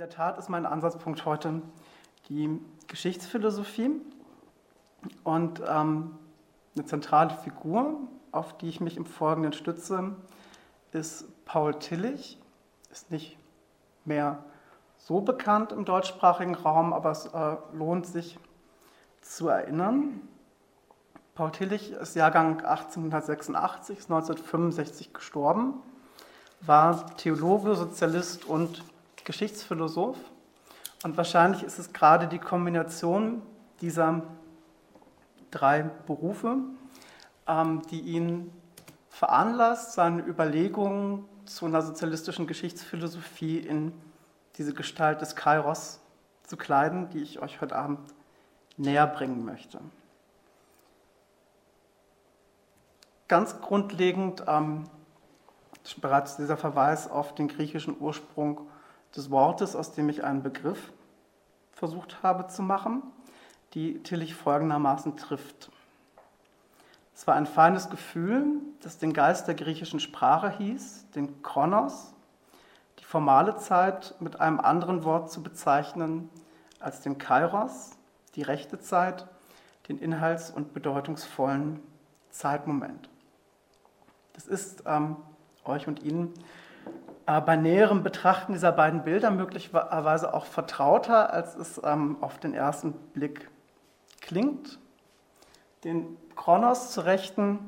[0.00, 1.60] der Tat ist mein Ansatzpunkt heute
[2.30, 4.00] die Geschichtsphilosophie
[5.24, 6.16] und ähm,
[6.74, 7.98] eine zentrale Figur,
[8.32, 10.16] auf die ich mich im Folgenden stütze,
[10.92, 12.40] ist Paul Tillich.
[12.90, 13.36] Ist nicht
[14.06, 14.42] mehr
[14.96, 18.38] so bekannt im deutschsprachigen Raum, aber es äh, lohnt sich
[19.20, 20.22] zu erinnern.
[21.34, 25.74] Paul Tillich ist Jahrgang 1886, ist 1965 gestorben,
[26.62, 28.82] war Theologe, Sozialist und
[29.24, 30.18] Geschichtsphilosoph.
[31.02, 33.42] Und wahrscheinlich ist es gerade die Kombination
[33.80, 34.22] dieser
[35.50, 36.56] drei Berufe,
[37.46, 38.52] ähm, die ihn
[39.08, 43.92] veranlasst, seine Überlegungen zu einer sozialistischen Geschichtsphilosophie in
[44.56, 46.00] diese Gestalt des Kairos
[46.44, 48.00] zu kleiden, die ich euch heute Abend
[48.76, 49.80] näher bringen möchte.
[53.28, 54.84] Ganz grundlegend ähm,
[56.00, 58.69] bereits dieser Verweis auf den griechischen Ursprung
[59.16, 60.92] des Wortes, aus dem ich einen Begriff
[61.72, 63.02] versucht habe zu machen,
[63.74, 65.70] die Tillich folgendermaßen trifft.
[67.14, 68.46] Es war ein feines Gefühl,
[68.80, 72.14] das den Geist der griechischen Sprache hieß, den Kronos,
[72.98, 76.30] die formale Zeit mit einem anderen Wort zu bezeichnen
[76.78, 77.90] als den Kairos,
[78.36, 79.26] die rechte Zeit,
[79.88, 81.80] den inhalts- und bedeutungsvollen
[82.30, 83.08] Zeitmoment.
[84.32, 85.16] Das ist ähm,
[85.64, 86.32] euch und Ihnen
[87.38, 92.92] bei näherem Betrachten dieser beiden Bilder möglicherweise auch vertrauter, als es ähm, auf den ersten
[92.92, 93.48] Blick
[94.20, 94.80] klingt.
[95.84, 97.60] Den Kronos zu Rechten,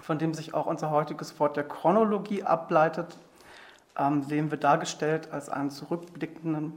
[0.00, 3.16] von dem sich auch unser heutiges Wort der Chronologie ableitet,
[3.96, 6.72] ähm, sehen wir dargestellt als einen zurückblickenden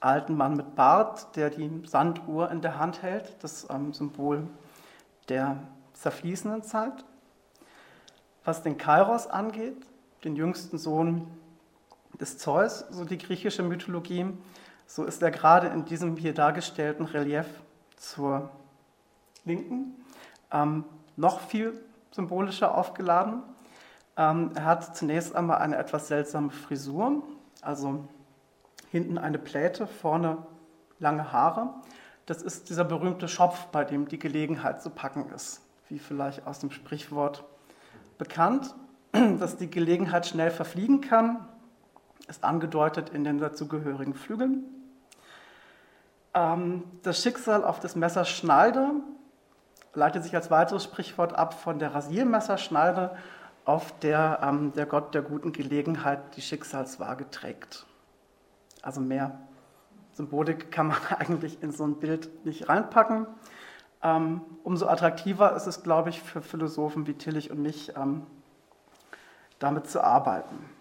[0.00, 4.46] alten Mann mit Bart, der die Sanduhr in der Hand hält, das ähm, Symbol
[5.28, 5.56] der
[5.94, 7.04] zerfließenden Zeit.
[8.44, 9.86] Was den Kairos angeht,
[10.24, 11.26] den jüngsten Sohn
[12.22, 14.26] des Zeus, so die griechische Mythologie,
[14.86, 17.46] so ist er gerade in diesem hier dargestellten Relief
[17.96, 18.48] zur
[19.44, 19.96] Linken
[20.52, 20.84] ähm,
[21.16, 21.78] noch viel
[22.12, 23.42] symbolischer aufgeladen.
[24.16, 27.24] Ähm, er hat zunächst einmal eine etwas seltsame Frisur,
[27.60, 28.06] also
[28.90, 30.38] hinten eine Pläte, vorne
[31.00, 31.74] lange Haare.
[32.26, 36.60] Das ist dieser berühmte Schopf, bei dem die Gelegenheit zu packen ist, wie vielleicht aus
[36.60, 37.42] dem Sprichwort
[38.16, 38.76] bekannt,
[39.12, 41.48] dass die Gelegenheit schnell verfliegen kann
[42.28, 44.64] ist angedeutet in den dazugehörigen Flügeln.
[46.34, 48.92] Ähm, das Schicksal auf das Messerschneide
[49.94, 53.16] leitet sich als weiteres Sprichwort ab von der Rasiermesserschneide,
[53.64, 57.86] auf der ähm, der Gott der guten Gelegenheit die Schicksalswaage trägt.
[58.80, 59.38] Also mehr
[60.14, 63.26] Symbolik kann man eigentlich in so ein Bild nicht reinpacken.
[64.02, 67.92] Ähm, umso attraktiver ist es, glaube ich, für Philosophen wie Tillich und mich,
[69.60, 70.71] damit zu arbeiten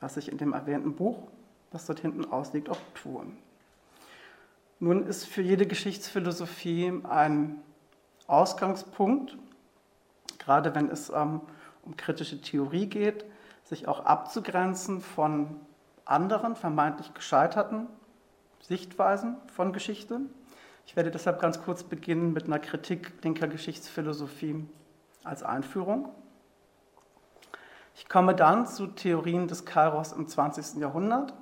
[0.00, 1.28] was ich in dem erwähnten Buch,
[1.70, 3.24] das dort hinten ausliegt, auch tue.
[4.80, 7.60] Nun ist für jede Geschichtsphilosophie ein
[8.26, 9.36] Ausgangspunkt,
[10.38, 11.40] gerade wenn es ähm,
[11.82, 13.24] um kritische Theorie geht,
[13.64, 15.56] sich auch abzugrenzen von
[16.04, 17.86] anderen, vermeintlich gescheiterten
[18.60, 20.20] Sichtweisen von Geschichte.
[20.86, 24.64] Ich werde deshalb ganz kurz beginnen mit einer Kritik linker Geschichtsphilosophie
[25.24, 26.08] als Einführung.
[27.98, 30.80] Ich komme dann zu Theorien des Kairos im 20.
[30.80, 31.34] Jahrhundert,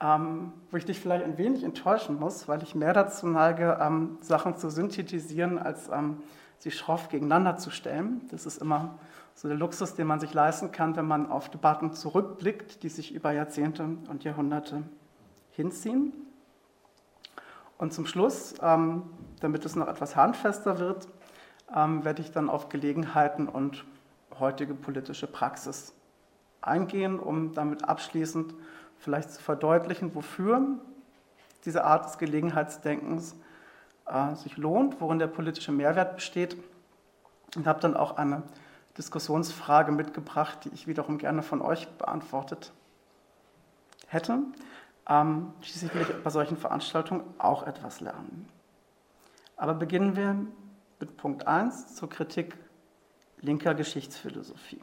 [0.00, 4.18] ähm, wo ich dich vielleicht ein wenig enttäuschen muss, weil ich mehr dazu neige, ähm,
[4.20, 6.22] Sachen zu synthetisieren, als ähm,
[6.58, 8.20] sie schroff gegeneinander zu stellen.
[8.30, 8.98] Das ist immer
[9.34, 13.12] so der Luxus, den man sich leisten kann, wenn man auf Debatten zurückblickt, die sich
[13.12, 14.84] über Jahrzehnte und Jahrhunderte
[15.50, 16.12] hinziehen.
[17.78, 19.02] Und zum Schluss, ähm,
[19.40, 21.08] damit es noch etwas handfester wird,
[21.74, 23.84] ähm, werde ich dann auf Gelegenheiten und
[24.40, 25.92] heutige politische Praxis
[26.60, 28.54] eingehen, um damit abschließend
[28.98, 30.60] vielleicht zu verdeutlichen, wofür
[31.64, 33.36] diese Art des Gelegenheitsdenkens
[34.06, 36.56] äh, sich lohnt, worin der politische Mehrwert besteht.
[37.56, 38.42] Und habe dann auch eine
[38.98, 42.72] Diskussionsfrage mitgebracht, die ich wiederum gerne von euch beantwortet
[44.06, 44.40] hätte.
[45.08, 48.48] Ähm, schließlich will ich bei solchen Veranstaltungen auch etwas lernen.
[49.56, 50.36] Aber beginnen wir
[51.00, 52.56] mit Punkt 1 zur Kritik
[53.40, 54.80] linker Geschichtsphilosophie.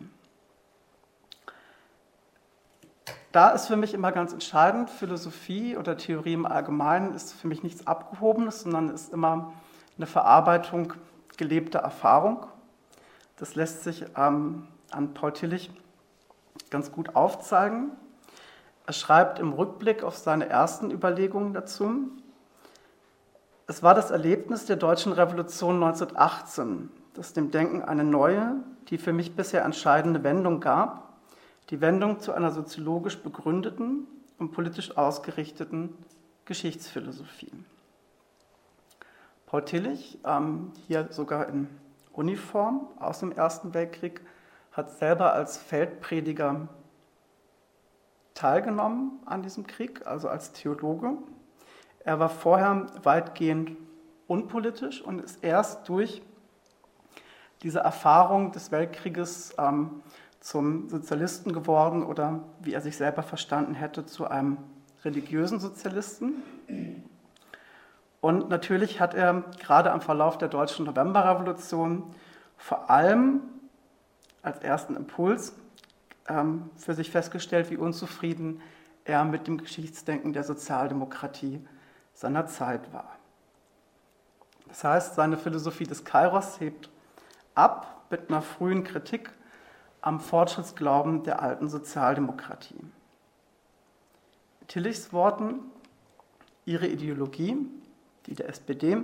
[3.31, 7.63] Da ist für mich immer ganz entscheidend, Philosophie oder Theorie im Allgemeinen ist für mich
[7.63, 9.51] nichts Abgehobenes, sondern ist immer
[9.97, 10.93] eine Verarbeitung
[11.35, 12.45] gelebter Erfahrung.
[13.37, 15.69] Das lässt sich ähm, an Paul Tillich
[16.69, 17.91] ganz gut aufzeigen.
[18.85, 22.11] Er schreibt im Rückblick auf seine ersten Überlegungen dazu,
[23.67, 28.57] es war das Erlebnis der deutschen Revolution 1918, das dem Denken eine neue,
[28.89, 31.13] die für mich bisher entscheidende Wendung gab,
[31.69, 34.07] die Wendung zu einer soziologisch begründeten
[34.37, 35.93] und politisch ausgerichteten
[36.45, 37.51] Geschichtsphilosophie.
[39.47, 41.69] Paul Tillich, ähm, hier sogar in
[42.13, 44.21] Uniform aus dem Ersten Weltkrieg,
[44.71, 46.67] hat selber als Feldprediger
[48.33, 51.13] teilgenommen an diesem Krieg, also als Theologe.
[52.03, 53.71] Er war vorher weitgehend
[54.27, 56.21] unpolitisch und ist erst durch
[57.63, 60.01] diese Erfahrung des Weltkrieges ähm,
[60.39, 64.57] zum Sozialisten geworden oder, wie er sich selber verstanden hätte, zu einem
[65.03, 66.43] religiösen Sozialisten.
[68.21, 72.03] Und natürlich hat er gerade am Verlauf der deutschen Novemberrevolution
[72.57, 73.41] vor allem
[74.41, 75.53] als ersten Impuls
[76.27, 78.61] ähm, für sich festgestellt, wie unzufrieden
[79.03, 81.65] er mit dem Geschichtsdenken der Sozialdemokratie
[82.13, 83.15] seiner Zeit war.
[84.67, 86.89] Das heißt, seine Philosophie des Kairos hebt
[87.55, 89.31] ab mit einer frühen Kritik
[90.01, 92.79] am Fortschrittsglauben der alten Sozialdemokratie.
[94.67, 95.59] Tillichs Worten,
[96.65, 97.57] ihre Ideologie,
[98.27, 98.97] die der SPD,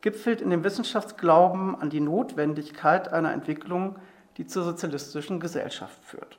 [0.00, 3.96] gipfelt in dem Wissenschaftsglauben an die Notwendigkeit einer Entwicklung,
[4.36, 6.38] die zur sozialistischen Gesellschaft führt.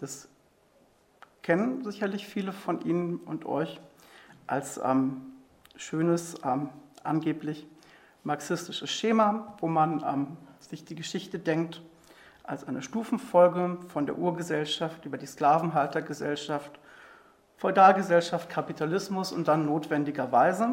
[0.00, 0.28] Das
[1.42, 3.80] kennen sicherlich viele von Ihnen und euch
[4.46, 5.22] als ähm,
[5.76, 6.68] schönes, ähm,
[7.02, 7.66] angeblich
[8.26, 11.80] marxistisches Schema, wo man ähm, sich die Geschichte denkt
[12.42, 16.78] als eine Stufenfolge von der Urgesellschaft über die Sklavenhaltergesellschaft,
[17.56, 20.68] Feudalgesellschaft, Kapitalismus und dann notwendigerweise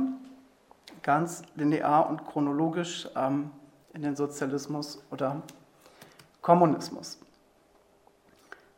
[1.03, 3.51] ganz linear und chronologisch ähm,
[3.93, 5.41] in den Sozialismus oder
[6.41, 7.19] Kommunismus.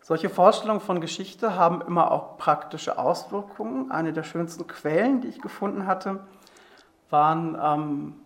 [0.01, 3.89] Solche Vorstellungen von Geschichte haben immer auch praktische Auswirkungen.
[3.89, 6.19] Eine der schönsten Quellen, die ich gefunden hatte,
[7.09, 8.24] waren ähm,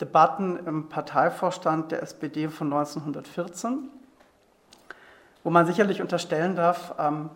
[0.00, 3.88] Debatten im Parteivorstand der SPD von 1914,
[5.42, 7.30] wo man sicherlich unterstellen darf, ähm,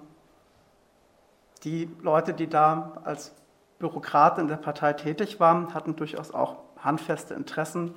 [1.64, 3.32] die Leute, die da als
[3.78, 7.94] Bürokraten in der Partei tätig waren, hatten durchaus auch handfeste Interessen,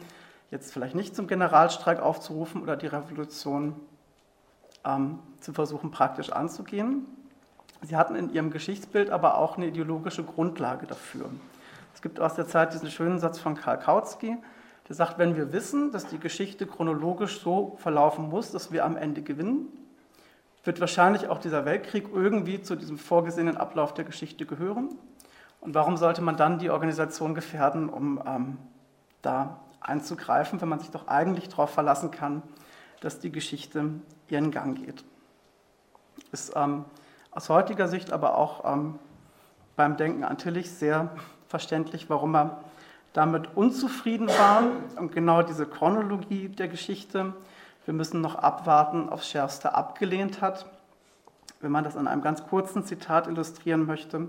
[0.49, 3.75] jetzt vielleicht nicht zum Generalstreik aufzurufen oder die Revolution
[4.85, 7.05] ähm, zu versuchen praktisch anzugehen.
[7.81, 11.29] Sie hatten in ihrem Geschichtsbild aber auch eine ideologische Grundlage dafür.
[11.93, 14.37] Es gibt aus der Zeit diesen schönen Satz von Karl Kautsky,
[14.87, 18.97] der sagt, wenn wir wissen, dass die Geschichte chronologisch so verlaufen muss, dass wir am
[18.97, 19.67] Ende gewinnen,
[20.63, 24.89] wird wahrscheinlich auch dieser Weltkrieg irgendwie zu diesem vorgesehenen Ablauf der Geschichte gehören.
[25.61, 28.57] Und warum sollte man dann die Organisation gefährden, um ähm,
[29.21, 32.41] da einzugreifen, wenn man sich doch eigentlich darauf verlassen kann,
[33.01, 33.89] dass die Geschichte
[34.29, 35.03] ihren Gang geht?
[36.31, 36.85] Ist ähm,
[37.31, 38.99] aus heutiger Sicht aber auch ähm,
[39.75, 41.09] beim Denken an Tillich sehr
[41.47, 42.63] verständlich, warum er
[43.13, 44.63] damit unzufrieden war
[44.97, 47.33] und genau diese Chronologie der Geschichte,
[47.85, 50.65] wir müssen noch abwarten, aufs Schärfste abgelehnt hat.
[51.61, 54.27] Wenn man das an einem ganz kurzen Zitat illustrieren möchte,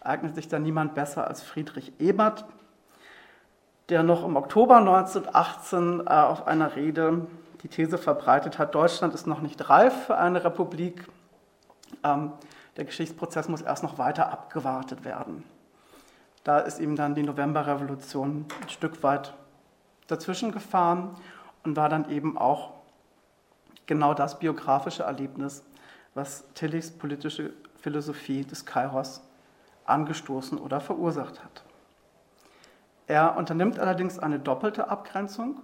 [0.00, 2.44] eignet sich da niemand besser als Friedrich Ebert,
[3.90, 7.26] der noch im Oktober 1918 äh, auf einer Rede
[7.62, 11.06] die These verbreitet hat, Deutschland ist noch nicht reif für eine Republik,
[12.02, 12.32] ähm,
[12.76, 15.44] der Geschichtsprozess muss erst noch weiter abgewartet werden.
[16.44, 19.34] Da ist ihm dann die Novemberrevolution ein Stück weit
[20.06, 21.16] dazwischen gefahren
[21.64, 22.74] und war dann eben auch
[23.86, 25.64] genau das biografische Erlebnis,
[26.14, 29.22] was Tillichs politische Philosophie des Kairos
[29.86, 31.64] angestoßen oder verursacht hat.
[33.06, 35.60] Er unternimmt allerdings eine doppelte Abgrenzung,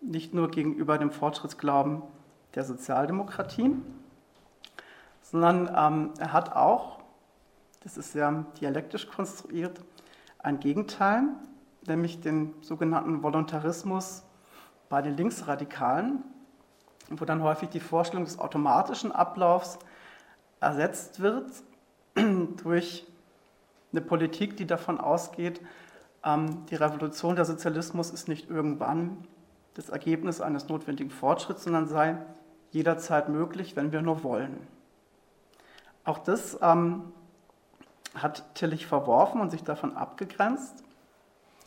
[0.00, 2.02] nicht nur gegenüber dem Fortschrittsglauben
[2.54, 3.76] der Sozialdemokratie,
[5.22, 6.98] sondern ähm, er hat auch,
[7.82, 9.80] das ist sehr dialektisch konstruiert,
[10.42, 11.24] ein Gegenteil,
[11.86, 14.24] nämlich den sogenannten Voluntarismus
[14.88, 16.22] bei den Linksradikalen,
[17.10, 19.78] wo dann häufig die Vorstellung des automatischen Ablaufs
[20.60, 21.50] ersetzt wird
[22.62, 23.06] durch
[23.92, 25.60] eine Politik, die davon ausgeht,
[26.24, 29.26] ähm, die Revolution der Sozialismus ist nicht irgendwann
[29.74, 32.16] das Ergebnis eines notwendigen Fortschritts, sondern sei
[32.70, 34.66] jederzeit möglich, wenn wir nur wollen.
[36.04, 37.12] Auch das ähm,
[38.14, 40.84] hat Tillich verworfen und sich davon abgegrenzt.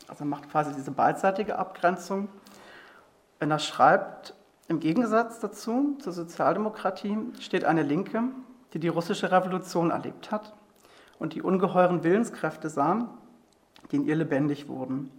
[0.08, 2.28] Also er macht quasi diese beidseitige Abgrenzung.
[3.38, 4.34] Wenn er schreibt,
[4.68, 8.22] im Gegensatz dazu, zur Sozialdemokratie, steht eine Linke,
[8.72, 10.54] die die russische Revolution erlebt hat
[11.18, 13.08] und die ungeheuren Willenskräfte sah,
[13.90, 15.10] die in ihr lebendig wurden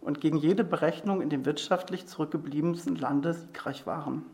[0.00, 4.24] und gegen jede Berechnung in dem wirtschaftlich zurückgebliebenen Lande siegreich waren.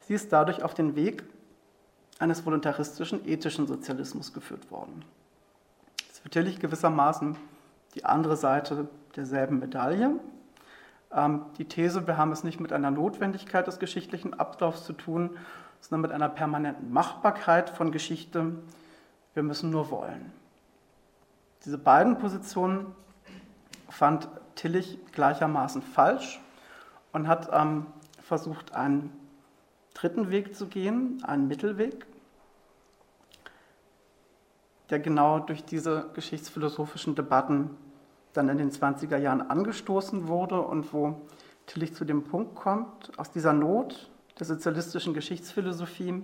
[0.00, 1.24] Sie ist dadurch auf den Weg
[2.18, 5.04] eines voluntaristischen ethischen Sozialismus geführt worden
[6.26, 7.36] natürlich gewissermaßen
[7.94, 10.18] die andere Seite derselben Medaille.
[11.12, 15.30] Ähm, die These, wir haben es nicht mit einer Notwendigkeit des geschichtlichen Ablaufs zu tun,
[15.80, 18.56] sondern mit einer permanenten Machbarkeit von Geschichte,
[19.34, 20.32] wir müssen nur wollen.
[21.64, 22.86] Diese beiden Positionen
[23.88, 26.40] fand Tillich gleichermaßen falsch
[27.12, 27.86] und hat ähm,
[28.20, 29.12] versucht, einen
[29.94, 32.04] dritten Weg zu gehen, einen Mittelweg,
[34.90, 37.70] der genau durch diese geschichtsphilosophischen Debatten
[38.32, 41.20] dann in den 20er Jahren angestoßen wurde und wo
[41.66, 46.22] Tillich zu dem Punkt kommt, aus dieser Not der sozialistischen Geschichtsphilosophie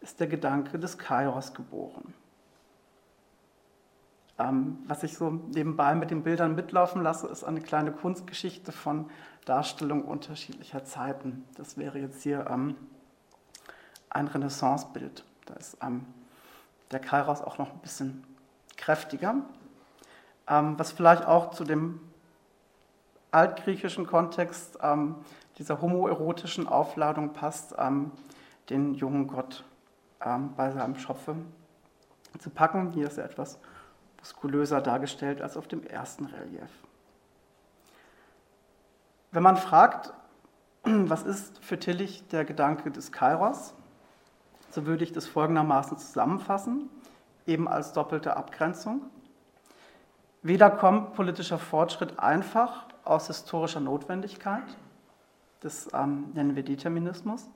[0.00, 2.14] ist der Gedanke des Kairos geboren.
[4.38, 9.08] Ähm, was ich so nebenbei mit den Bildern mitlaufen lasse, ist eine kleine Kunstgeschichte von
[9.44, 11.44] Darstellung unterschiedlicher Zeiten.
[11.56, 12.74] Das wäre jetzt hier ähm,
[14.10, 15.24] ein Renaissancebild.
[15.46, 16.06] Da ist ähm,
[16.92, 18.24] der Kairos auch noch ein bisschen
[18.76, 19.36] kräftiger.
[20.48, 22.00] Ähm, was vielleicht auch zu dem
[23.30, 25.16] altgriechischen Kontext ähm,
[25.58, 28.12] dieser homoerotischen Aufladung passt, ähm,
[28.70, 29.64] den jungen Gott
[30.56, 31.34] bei seinem Schopfe
[32.38, 32.92] zu packen.
[32.92, 33.58] Hier ist er etwas
[34.20, 36.70] muskulöser dargestellt als auf dem ersten Relief.
[39.32, 40.12] Wenn man fragt,
[40.84, 43.74] was ist für Tillich der Gedanke des Kairos,
[44.72, 46.88] so würde ich das folgendermaßen zusammenfassen,
[47.46, 49.02] eben als doppelte Abgrenzung.
[50.42, 54.64] Weder kommt politischer Fortschritt einfach aus historischer Notwendigkeit,
[55.60, 57.48] das ähm, nennen wir Determinismus,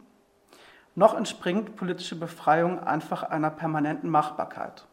[0.95, 4.87] noch entspringt politische Befreiung einfach einer permanenten Machbarkeit.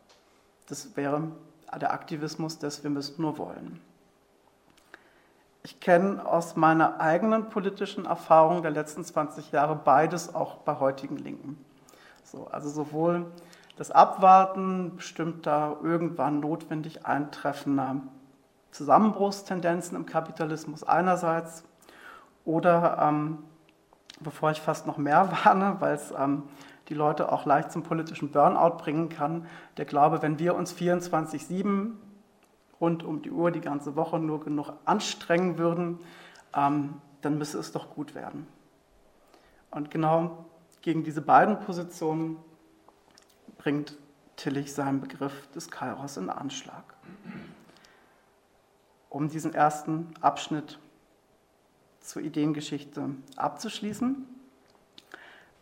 [0.68, 1.32] Das wäre
[1.80, 3.82] der Aktivismus des Wir müssen nur wollen.
[5.64, 11.18] Ich kenne aus meiner eigenen politischen Erfahrung der letzten 20 Jahre beides auch bei heutigen
[11.18, 11.64] Linken.
[12.24, 13.26] So, also sowohl
[13.76, 18.02] das Abwarten bestimmter irgendwann notwendig eintreffender
[18.72, 21.64] Zusammenbruchstendenzen im Kapitalismus einerseits
[22.46, 23.40] oder, ähm,
[24.20, 26.44] bevor ich fast noch mehr warne, weil es ähm,
[26.90, 29.48] die Leute auch leicht zum politischen Burnout bringen kann.
[29.78, 31.92] Der Glaube, wenn wir uns 24-7
[32.82, 36.00] rund um die Uhr die ganze Woche nur genug anstrengen würden,
[36.56, 38.46] ähm, dann müsste es doch gut werden.
[39.72, 40.46] Und genau
[40.84, 42.38] gegen diese beiden Positionen
[43.58, 43.98] bringt
[44.36, 46.84] Tillich seinen Begriff des Kairos in Anschlag.
[49.10, 50.80] Um diesen ersten Abschnitt
[52.02, 54.28] zur Ideengeschichte abzuschließen,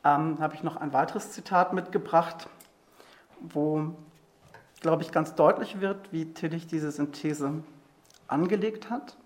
[0.04, 2.50] ähm, habe ich noch ein weiteres Zitat mitgebracht,
[3.42, 3.94] wo,
[4.80, 7.64] glaube ich, ganz deutlich wird, wie Tillich diese Synthese
[8.28, 9.18] angelegt hat.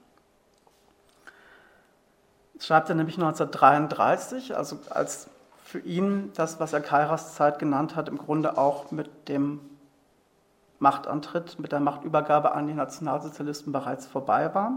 [2.55, 5.29] Das schreibt er nämlich 1933, also als
[5.75, 9.59] für ihn das, was er Kairas Zeit genannt hat, im Grunde auch mit dem
[10.79, 14.71] Machtantritt, mit der Machtübergabe an die Nationalsozialisten bereits vorbei war.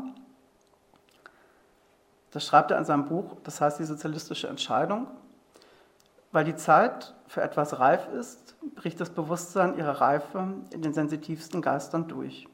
[2.33, 5.07] Das schreibt er in seinem Buch, das heißt die sozialistische Entscheidung.
[6.33, 11.63] Weil die Zeit für etwas reif ist, bricht das Bewusstsein ihrer Reife in den sensitivsten
[11.63, 12.49] Geistern durch.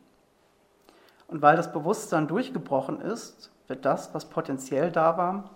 [1.28, 5.48] Und weil das Bewusstsein durchgebrochen ist, wird das, was potenziell da war,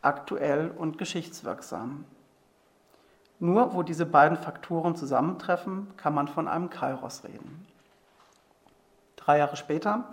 [0.00, 2.06] aktuell und geschichtswirksam.
[3.40, 7.66] Nur wo diese beiden Faktoren zusammentreffen, kann man von einem Kairos reden.
[9.16, 10.04] Drei Jahre später,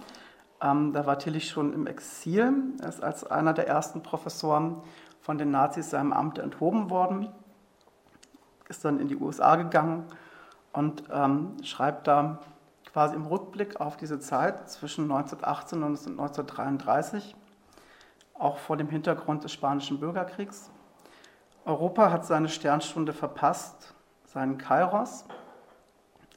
[0.62, 4.81] ähm, da war Tillich schon im Exil, er ist als einer der ersten Professoren
[5.22, 7.29] von den Nazis seinem Amt enthoben worden
[8.69, 10.05] ist dann in die USA gegangen
[10.74, 12.39] und ähm, schreibt da
[12.91, 17.36] quasi im Rückblick auf diese Zeit zwischen 1918 und 1933,
[18.34, 20.69] auch vor dem Hintergrund des Spanischen Bürgerkriegs.
[21.68, 23.94] Europa hat seine Sternstunde verpasst,
[24.24, 25.26] seinen Kairos.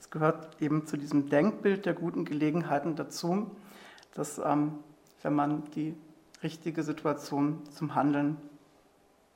[0.00, 3.48] Es gehört eben zu diesem Denkbild der guten Gelegenheiten dazu,
[4.14, 4.80] dass ähm,
[5.22, 5.94] wenn man die
[6.42, 8.38] richtige Situation zum Handeln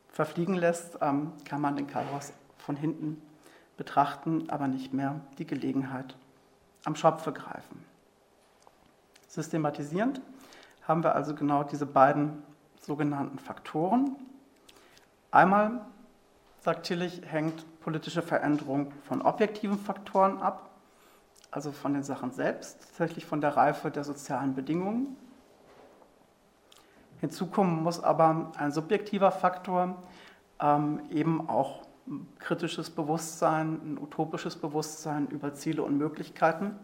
[0.08, 3.22] verfliegen lässt, ähm, kann man den Kairos von hinten
[3.76, 6.16] betrachten, aber nicht mehr die Gelegenheit
[6.84, 7.84] am Schopfe greifen.
[9.28, 10.20] Systematisierend
[10.82, 12.42] haben wir also genau diese beiden
[12.80, 14.16] sogenannten Faktoren.
[15.34, 15.80] Einmal,
[16.60, 20.70] sagt Tillich, hängt politische Veränderung von objektiven Faktoren ab,
[21.50, 25.16] also von den Sachen selbst, tatsächlich von der Reife der sozialen Bedingungen.
[27.20, 30.04] Hinzu kommen muss aber ein subjektiver Faktor,
[30.60, 31.82] ähm, eben auch
[32.38, 36.78] kritisches Bewusstsein, ein utopisches Bewusstsein über Ziele und Möglichkeiten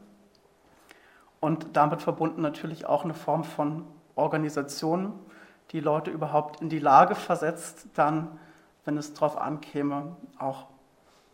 [1.39, 3.85] und damit verbunden natürlich auch eine Form von
[4.17, 5.21] Organisation,
[5.71, 8.39] die Leute überhaupt in die Lage versetzt, dann,
[8.85, 10.67] wenn es darauf ankäme, auch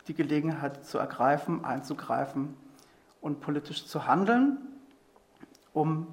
[0.07, 2.55] die Gelegenheit zu ergreifen, einzugreifen
[3.21, 4.57] und politisch zu handeln,
[5.73, 6.07] um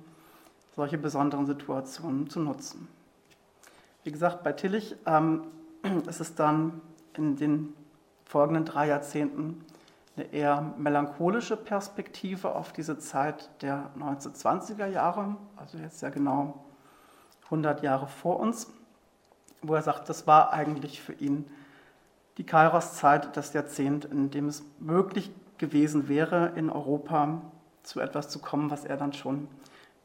[0.75, 2.89] solche besonderen Situationen zu nutzen.
[4.03, 5.45] Wie gesagt, bei Tillich ähm,
[6.09, 6.81] ist es dann
[7.17, 7.75] in den
[8.25, 9.65] folgenden drei Jahrzehnten
[10.17, 16.64] eine eher melancholische Perspektive auf diese Zeit der 1920er Jahre, also jetzt ja genau
[17.45, 18.71] 100 Jahre vor uns,
[19.63, 21.51] wo er sagt, das war eigentlich für ihn
[22.39, 27.41] die Kairos-Zeit, das Jahrzehnt, in dem es möglich gewesen wäre, in Europa
[27.83, 29.49] zu etwas zu kommen, was er dann schon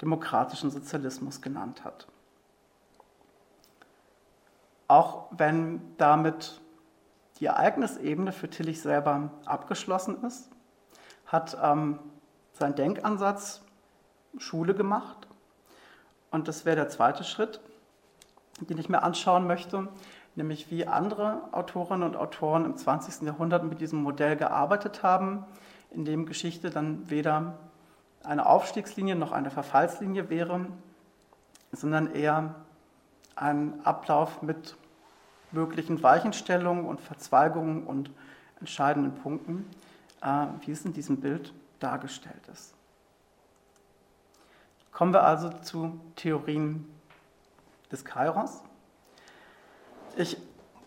[0.01, 2.07] demokratischen Sozialismus genannt hat.
[4.87, 6.61] Auch wenn damit
[7.39, 10.49] die Ereignisebene für Tillich selber abgeschlossen ist,
[11.25, 11.99] hat ähm,
[12.53, 13.61] sein Denkansatz
[14.37, 15.27] Schule gemacht.
[16.31, 17.59] Und das wäre der zweite Schritt,
[18.61, 19.87] den ich mir anschauen möchte,
[20.35, 23.25] nämlich wie andere Autorinnen und Autoren im 20.
[23.25, 25.45] Jahrhundert mit diesem Modell gearbeitet haben,
[25.91, 27.57] in dem Geschichte dann weder
[28.23, 30.67] eine Aufstiegslinie noch eine Verfallslinie wäre,
[31.71, 32.55] sondern eher
[33.35, 34.75] ein Ablauf mit
[35.51, 38.11] möglichen Weichenstellungen und Verzweigungen und
[38.59, 39.69] entscheidenden Punkten,
[40.21, 42.75] äh, wie es in diesem Bild dargestellt ist.
[44.99, 46.85] Kommen wir also zu Theorien
[47.89, 48.61] des Kairos.
[50.17, 50.35] Ich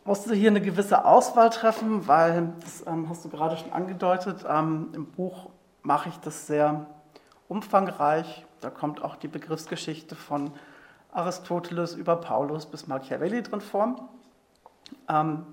[0.05, 4.91] musste hier eine gewisse Auswahl treffen, weil, das ähm, hast du gerade schon angedeutet, ähm,
[4.93, 5.49] im Buch
[5.83, 6.85] mache ich das sehr
[7.49, 8.45] umfangreich.
[8.61, 10.53] Da kommt auch die Begriffsgeschichte von
[11.13, 14.11] Aristoteles über Paulus bis Machiavelli drin vor.
[15.09, 15.47] Ähm,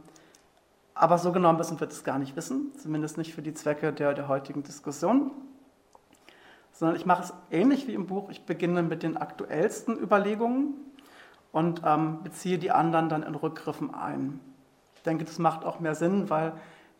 [0.95, 4.13] aber so genau müssen wir das gar nicht wissen, zumindest nicht für die Zwecke der,
[4.13, 5.31] der heutigen Diskussion.
[6.79, 8.29] Sondern ich mache es ähnlich wie im Buch.
[8.29, 10.75] Ich beginne mit den aktuellsten Überlegungen
[11.51, 14.39] und ähm, beziehe die anderen dann in Rückgriffen ein.
[14.95, 16.53] Ich denke, das macht auch mehr Sinn, weil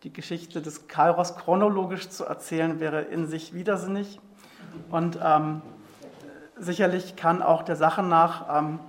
[0.04, 4.20] die Geschichte des Kairos chronologisch zu erzählen wäre in sich widersinnig.
[4.92, 5.62] Und ähm,
[6.58, 8.80] sicherlich kann auch der Sache nach ähm,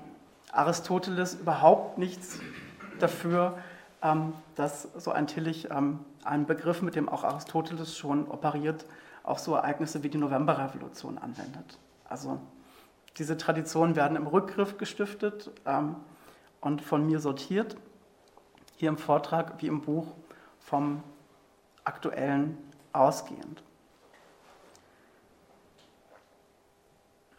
[0.51, 2.41] Aristoteles überhaupt nichts
[2.99, 3.57] dafür,
[4.03, 8.87] ähm, dass so ein Tillich ähm, einen Begriff, mit dem auch Aristoteles schon operiert,
[9.23, 11.79] auf so Ereignisse wie die Novemberrevolution anwendet.
[12.09, 12.41] Also
[13.17, 15.97] diese Traditionen werden im Rückgriff gestiftet ähm,
[16.61, 17.77] und von mir sortiert,
[18.77, 20.07] hier im Vortrag wie im Buch
[20.59, 21.03] vom
[21.85, 22.57] aktuellen
[22.93, 23.63] ausgehend.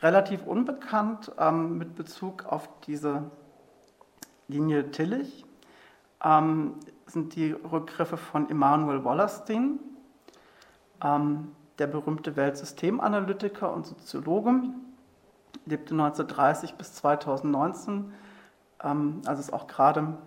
[0.01, 3.29] Relativ unbekannt ähm, mit Bezug auf diese
[4.47, 5.45] Linie Tillich
[6.23, 9.79] ähm, sind die Rückgriffe von Immanuel Wallerstein,
[11.03, 14.61] ähm, der berühmte Weltsystemanalytiker und Soziologe,
[15.65, 18.13] lebte 1930 bis 2019,
[18.83, 20.17] ähm, also ist auch gerade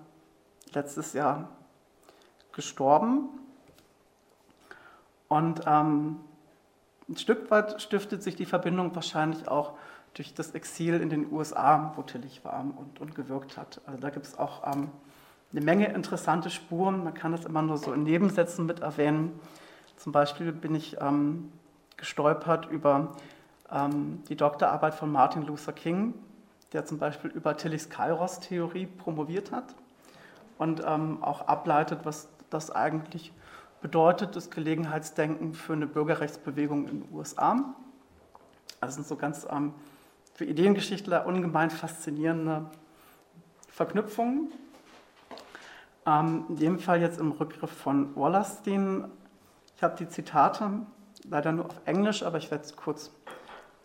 [0.73, 1.49] letztes Jahr
[2.53, 3.29] gestorben.
[5.29, 6.21] Und ähm,
[7.09, 9.75] ein Stück weit stiftet sich die Verbindung wahrscheinlich auch
[10.15, 13.81] durch das Exil in den USA, wo Tillich war und, und gewirkt hat.
[13.87, 14.91] Also da gibt es auch ähm,
[15.53, 17.05] eine Menge interessante Spuren.
[17.05, 19.39] Man kann das immer nur so in Nebensätzen mit erwähnen.
[19.97, 21.53] Zum Beispiel bin ich ähm,
[21.97, 23.17] gestolpert über
[23.71, 26.15] ähm, die Doktorarbeit von Martin Luther King,
[26.73, 29.75] der zum Beispiel über Tillys Kairos-Theorie promoviert hat
[30.59, 33.33] und ähm, auch ableitet, was das eigentlich
[33.81, 37.75] bedeutet, das Gelegenheitsdenken für eine Bürgerrechtsbewegung in den USA.
[38.81, 39.75] Also sind so ganz ähm,
[40.35, 42.67] für Ideengeschichtler ungemein faszinierende
[43.69, 44.53] Verknüpfungen.
[46.07, 49.11] Ähm, in dem Fall jetzt im Rückgriff von Wallerstein.
[49.77, 50.71] Ich habe die Zitate
[51.29, 53.11] leider nur auf Englisch, aber ich werde es kurz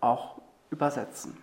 [0.01, 1.37] auch übersetzen.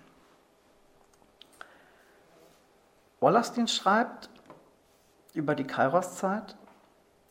[3.21, 4.29] Wallerstein schreibt
[5.35, 6.57] über die Kairos-Zeit.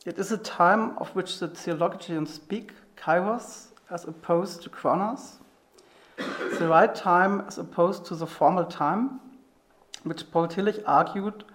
[0.06, 5.40] It is a time of which the theologians speak Kairos as opposed to Chronos,
[6.60, 9.20] the right time as opposed to the formal time,
[10.04, 11.46] which Paul Tillich argued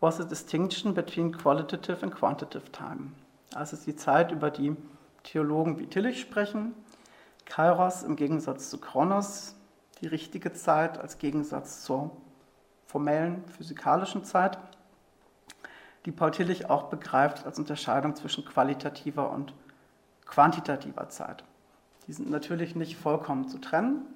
[0.00, 3.12] was a distinction between qualitative and quantitative time.
[3.54, 4.76] Also ist die Zeit, über die
[5.22, 6.74] Theologen wie Tillich sprechen,
[7.44, 9.56] Kairos im Gegensatz zu Kronos,
[10.00, 12.10] die richtige Zeit als Gegensatz zur
[12.86, 14.58] formellen physikalischen Zeit,
[16.06, 19.52] die Paul Tillich auch begreift als Unterscheidung zwischen qualitativer und
[20.24, 21.44] quantitativer Zeit.
[22.06, 24.06] Die sind natürlich nicht vollkommen zu trennen.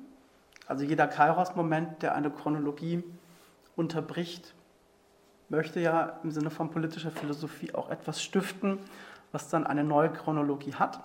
[0.67, 3.05] Also jeder Kairos-Moment, der eine Chronologie
[3.77, 4.55] unterbricht,
[5.49, 8.79] möchte ja im Sinne von politischer Philosophie auch etwas stiften,
[9.35, 11.01] was dann eine neue Chronologie hat.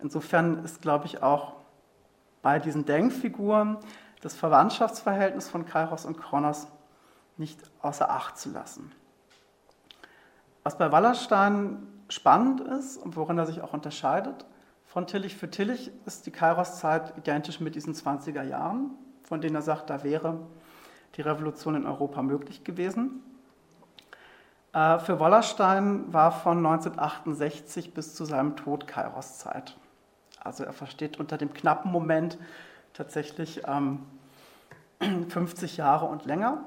[0.00, 1.54] Insofern ist, glaube ich, auch
[2.42, 3.78] bei diesen Denkfiguren
[4.20, 6.68] das Verwandtschaftsverhältnis von Kairos und Kronos
[7.36, 8.92] nicht außer Acht zu lassen.
[10.62, 14.44] Was bei Wallerstein spannend ist und worin er sich auch unterscheidet
[14.84, 18.90] von Tillich, für Tillich ist die Kairos-Zeit identisch mit diesen 20er Jahren,
[19.22, 20.38] von denen er sagt, da wäre
[21.16, 23.22] die Revolution in Europa möglich gewesen.
[24.72, 29.76] Äh, für Wollerstein war von 1968 bis zu seinem Tod Kairos Zeit.
[30.42, 32.38] Also er versteht unter dem knappen Moment
[32.94, 34.00] tatsächlich ähm,
[35.28, 36.64] 50 Jahre und länger.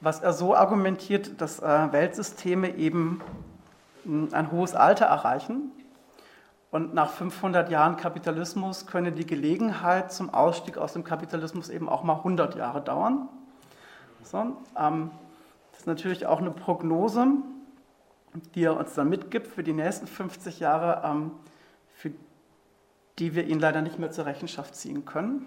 [0.00, 3.22] Was er so argumentiert, dass äh, Weltsysteme eben
[4.04, 5.70] hm, ein hohes Alter erreichen
[6.72, 12.02] und nach 500 Jahren Kapitalismus könne die Gelegenheit zum Ausstieg aus dem Kapitalismus eben auch
[12.02, 13.28] mal 100 Jahre dauern.
[14.24, 15.10] So, ähm,
[15.82, 17.26] ist natürlich auch eine Prognose,
[18.54, 21.32] die er uns dann mitgibt für die nächsten 50 Jahre, ähm,
[21.92, 22.12] für
[23.18, 25.44] die wir ihn leider nicht mehr zur Rechenschaft ziehen können,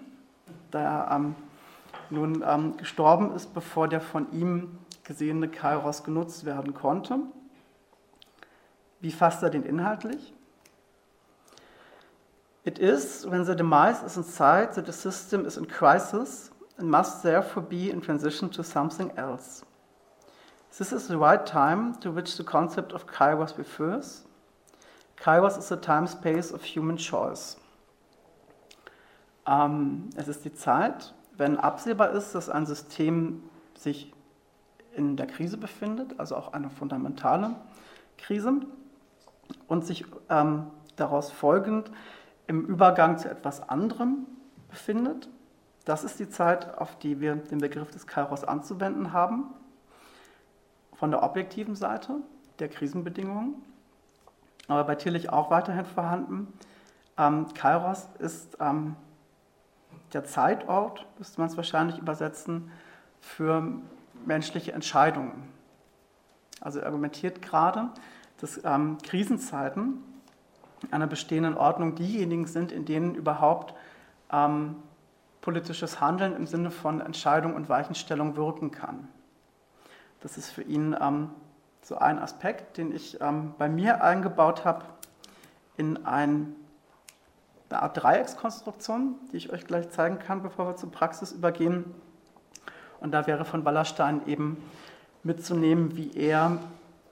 [0.70, 1.36] da er ähm,
[2.10, 7.18] nun ähm, gestorben ist, bevor der von ihm gesehene Kairos genutzt werden konnte.
[9.00, 10.34] Wie fasst er den inhaltlich?
[12.64, 16.90] It is when the demise is in sight that the system is in crisis and
[16.90, 19.64] must therefore be in transition to something else.
[20.76, 24.26] This is the right time to which the concept of kairos refers.
[25.16, 27.56] Kairos is the time space of human choice.
[29.46, 33.42] Ähm, es ist die Zeit, wenn absehbar ist, dass ein System
[33.74, 34.12] sich
[34.94, 37.56] in der Krise befindet, also auch eine fundamentale
[38.18, 38.60] Krise,
[39.68, 41.90] und sich ähm, daraus folgend
[42.48, 44.26] im Übergang zu etwas anderem
[44.68, 45.30] befindet.
[45.86, 49.54] Das ist die Zeit, auf die wir den Begriff des Kairos anzuwenden haben.
[50.96, 52.16] Von der objektiven Seite
[52.58, 53.54] der Krisenbedingungen,
[54.68, 56.52] aber bei Tillich auch weiterhin vorhanden.
[57.18, 58.96] Ähm, Kairos ist ähm,
[60.12, 62.70] der Zeitort, müsste man es wahrscheinlich übersetzen,
[63.20, 63.62] für
[64.24, 65.48] menschliche Entscheidungen.
[66.60, 67.90] Also er argumentiert gerade,
[68.38, 70.02] dass ähm, Krisenzeiten
[70.90, 73.74] einer bestehenden Ordnung diejenigen sind, in denen überhaupt
[74.32, 74.76] ähm,
[75.40, 79.08] politisches Handeln im Sinne von Entscheidung und Weichenstellung wirken kann.
[80.20, 81.30] Das ist für ihn ähm,
[81.82, 84.84] so ein Aspekt, den ich ähm, bei mir eingebaut habe
[85.76, 86.54] in ein,
[87.68, 91.84] eine Art Dreieckskonstruktion, die ich euch gleich zeigen kann, bevor wir zur Praxis übergehen.
[93.00, 94.62] Und da wäre von Wallerstein eben
[95.22, 96.58] mitzunehmen, wie er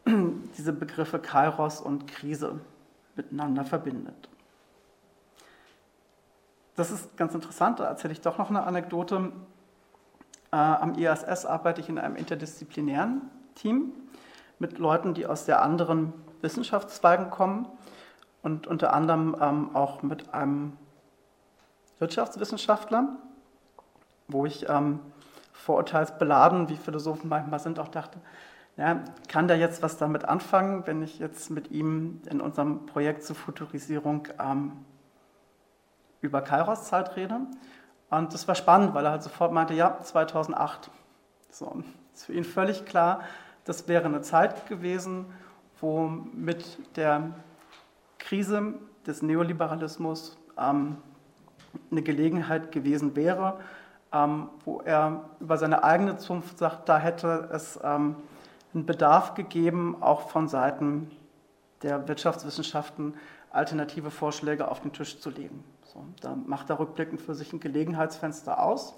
[0.57, 2.61] diese Begriffe Kairos und Krise
[3.17, 4.29] miteinander verbindet.
[6.77, 9.31] Das ist ganz interessant, da erzähle ich doch noch eine Anekdote.
[10.55, 13.23] Äh, am IASS arbeite ich in einem interdisziplinären
[13.57, 13.93] Team
[14.61, 16.13] mit Leuten, die aus sehr anderen
[16.43, 17.67] Wissenschaftszweigen kommen
[18.41, 20.77] und unter anderem ähm, auch mit einem
[21.99, 23.17] Wirtschaftswissenschaftler,
[24.29, 25.01] wo ich ähm,
[25.53, 28.21] vorurteilsbeladen, wie Philosophen manchmal sind, auch dachte,
[28.77, 33.25] ja, kann der jetzt was damit anfangen, wenn ich jetzt mit ihm in unserem Projekt
[33.25, 34.85] zur Futurisierung ähm,
[36.21, 37.41] über Kairos-Zeit rede?
[38.17, 40.91] Und das war spannend, weil er halt sofort meinte, ja, 2008.
[41.51, 43.23] So, ist für ihn völlig klar,
[43.65, 45.27] das wäre eine Zeit gewesen,
[45.81, 47.31] wo mit der
[48.19, 48.75] Krise
[49.07, 50.99] des Neoliberalismus ähm,
[51.91, 53.61] eine Gelegenheit gewesen wäre,
[54.13, 58.17] ähm, wo er über seine eigene Zunft sagt, da hätte es ähm,
[58.75, 61.11] einen Bedarf gegeben, auch von Seiten
[61.83, 63.15] der Wirtschaftswissenschaften
[63.51, 65.65] alternative Vorschläge auf den Tisch zu legen.
[65.95, 68.95] So, da macht er rückblickend für sich ein Gelegenheitsfenster aus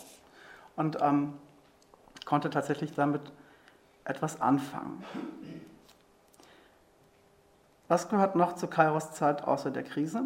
[0.77, 1.35] und ähm,
[2.25, 3.21] konnte tatsächlich damit
[4.05, 5.05] etwas anfangen.
[7.89, 10.25] Was gehört noch zur Kairos-Zeit außer der Krise?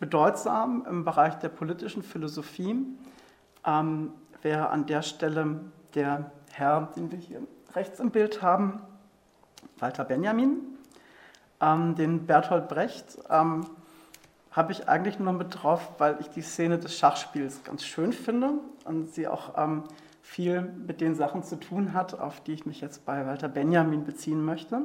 [0.00, 2.86] Bedeutsam im Bereich der politischen Philosophie
[3.64, 5.60] ähm, wäre an der Stelle
[5.94, 7.42] der Herr, den wir hier
[7.74, 8.82] rechts im Bild haben,
[9.78, 10.69] Walter Benjamin.
[11.60, 13.66] Ähm, den Bertolt Brecht ähm,
[14.50, 18.54] habe ich eigentlich nur mit drauf, weil ich die Szene des Schachspiels ganz schön finde
[18.84, 19.84] und sie auch ähm,
[20.22, 24.04] viel mit den Sachen zu tun hat, auf die ich mich jetzt bei Walter Benjamin
[24.04, 24.82] beziehen möchte.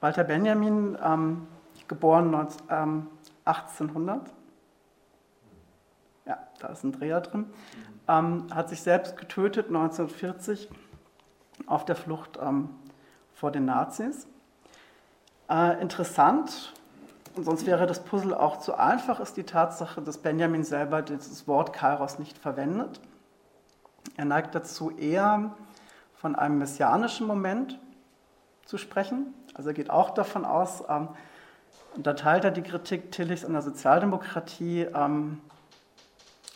[0.00, 1.46] Walter Benjamin, ähm,
[1.88, 3.06] geboren 19,
[3.44, 4.32] 1800,
[6.26, 7.46] ja, da ist ein Dreher drin,
[8.08, 10.68] ähm, hat sich selbst getötet 1940
[11.66, 12.70] auf der Flucht ähm,
[13.32, 14.26] vor den Nazis.
[15.48, 16.72] Äh, interessant,
[17.36, 21.46] und sonst wäre das Puzzle auch zu einfach, ist die Tatsache, dass Benjamin selber dieses
[21.46, 23.00] Wort Kairos nicht verwendet.
[24.16, 25.54] Er neigt dazu eher
[26.14, 27.78] von einem messianischen Moment
[28.64, 29.34] zu sprechen.
[29.54, 31.08] Also er geht auch davon aus, ähm,
[31.94, 35.40] und da teilt er die Kritik Tillichs an der Sozialdemokratie, ähm,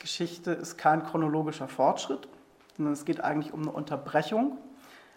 [0.00, 2.26] Geschichte ist kein chronologischer Fortschritt,
[2.76, 4.56] sondern es geht eigentlich um eine Unterbrechung.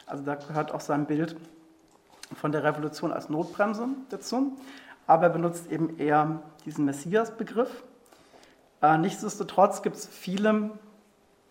[0.05, 1.37] Also da gehört auch sein Bild
[2.35, 4.57] von der Revolution als Notbremse dazu.
[5.07, 7.83] Aber er benutzt eben eher diesen Messias-Begriff.
[8.81, 10.71] Äh, nichtsdestotrotz gibt es viele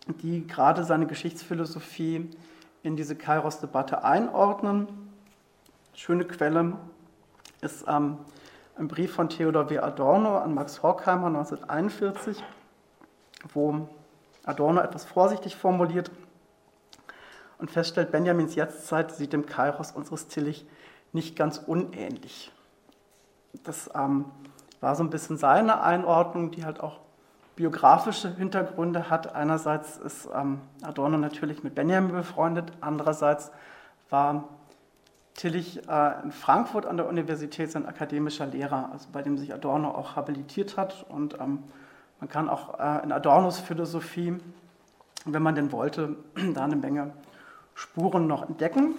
[0.07, 2.29] die gerade seine Geschichtsphilosophie
[2.83, 4.87] in diese Kairos-Debatte einordnen.
[5.93, 6.73] Schöne Quelle
[7.61, 8.17] ist ähm,
[8.77, 9.79] ein Brief von Theodor W.
[9.79, 12.43] Adorno an Max Horkheimer 1941,
[13.53, 13.87] wo
[14.43, 16.11] Adorno etwas vorsichtig formuliert
[17.63, 20.65] und feststellt, Benjamins Jetztzeit sieht dem Kairos unseres Tillich
[21.13, 22.51] nicht ganz unähnlich.
[23.63, 24.25] Das ähm,
[24.81, 26.99] war so ein bisschen seine Einordnung, die halt auch
[27.55, 29.33] biografische Hintergründe hat.
[29.33, 33.49] Einerseits ist ähm, Adorno natürlich mit Benjamin befreundet, andererseits
[34.09, 34.49] war
[35.33, 39.91] Tillich äh, in Frankfurt an der Universität sein akademischer Lehrer, also bei dem sich Adorno
[39.91, 41.05] auch habilitiert hat.
[41.07, 41.59] Und ähm,
[42.19, 44.35] man kann auch äh, in Adornos Philosophie,
[45.23, 46.17] wenn man denn wollte,
[46.53, 47.13] da eine Menge
[47.75, 48.95] Spuren noch entdecken.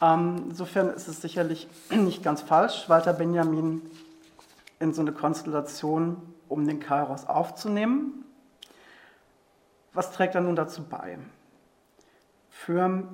[0.00, 3.82] Ähm, insofern ist es sicherlich nicht ganz falsch, Walter Benjamin
[4.78, 6.16] in so eine Konstellation
[6.48, 8.24] um den Kairos aufzunehmen.
[9.92, 11.18] Was trägt er nun dazu bei?
[12.50, 13.04] Für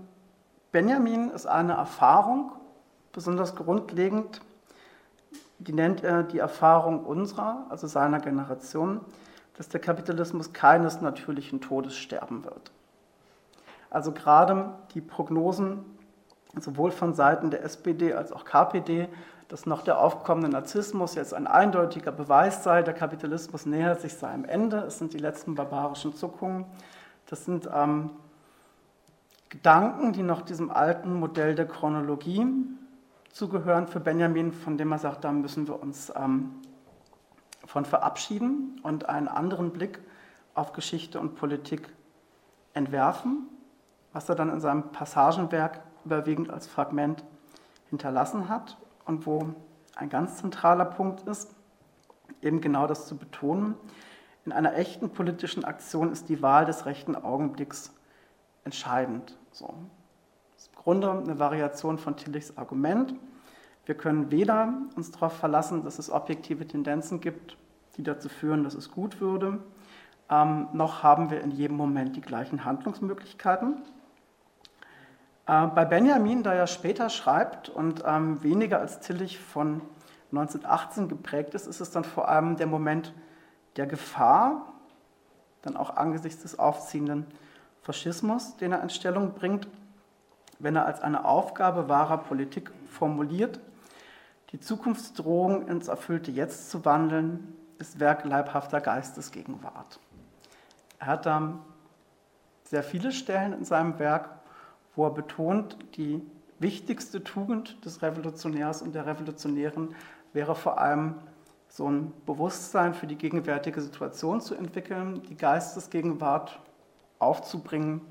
[0.72, 2.52] Benjamin ist eine Erfahrung
[3.12, 4.40] besonders grundlegend,
[5.58, 9.00] die nennt er die Erfahrung unserer, also seiner Generation,
[9.56, 12.72] dass der Kapitalismus keines natürlichen Todes sterben wird.
[13.92, 15.84] Also gerade die Prognosen
[16.58, 19.08] sowohl von Seiten der SPD als auch KPD
[19.52, 24.46] dass noch der aufkommende Narzissmus jetzt ein eindeutiger Beweis sei, der Kapitalismus nähert sich seinem
[24.46, 26.64] Ende, es sind die letzten barbarischen Zuckungen.
[27.26, 28.08] Das sind ähm,
[29.50, 32.46] Gedanken, die noch diesem alten Modell der Chronologie
[33.30, 33.88] zugehören.
[33.88, 36.54] Für Benjamin, von dem er sagt, da müssen wir uns ähm,
[37.66, 40.00] von verabschieden und einen anderen Blick
[40.54, 41.90] auf Geschichte und Politik
[42.72, 43.48] entwerfen,
[44.12, 47.24] was er dann in seinem Passagenwerk überwiegend als Fragment
[47.90, 49.54] hinterlassen hat und wo
[49.96, 51.54] ein ganz zentraler Punkt ist,
[52.40, 53.74] eben genau das zu betonen.
[54.44, 57.92] In einer echten politischen Aktion ist die Wahl des rechten Augenblicks
[58.64, 59.38] entscheidend.
[59.52, 59.74] So.
[60.54, 63.14] Das ist im Grunde eine Variation von Tillichs Argument.
[63.84, 67.56] Wir können weder uns darauf verlassen, dass es objektive Tendenzen gibt,
[67.96, 69.58] die dazu führen, dass es gut würde,
[70.32, 73.82] ähm, noch haben wir in jedem Moment die gleichen Handlungsmöglichkeiten.
[75.46, 79.82] Äh, bei Benjamin, der ja später schreibt und ähm, weniger als Tillich von
[80.30, 83.12] 1918 geprägt ist, ist es dann vor allem der Moment
[83.76, 84.72] der Gefahr,
[85.62, 87.26] dann auch angesichts des aufziehenden
[87.82, 89.68] Faschismus, den er in Stellung bringt,
[90.58, 93.60] wenn er als eine Aufgabe wahrer Politik formuliert,
[94.52, 99.98] die Zukunftsdrohung ins erfüllte Jetzt zu wandeln, ist Werk leibhafter Geistesgegenwart.
[100.98, 101.58] Er hat da
[102.64, 104.28] sehr viele Stellen in seinem Werk,
[104.94, 106.22] wo er betont, die
[106.58, 109.94] wichtigste Tugend des Revolutionärs und der Revolutionären
[110.32, 111.16] wäre vor allem
[111.68, 116.60] so ein Bewusstsein für die gegenwärtige Situation zu entwickeln, die Geistesgegenwart
[117.18, 118.02] aufzubringen,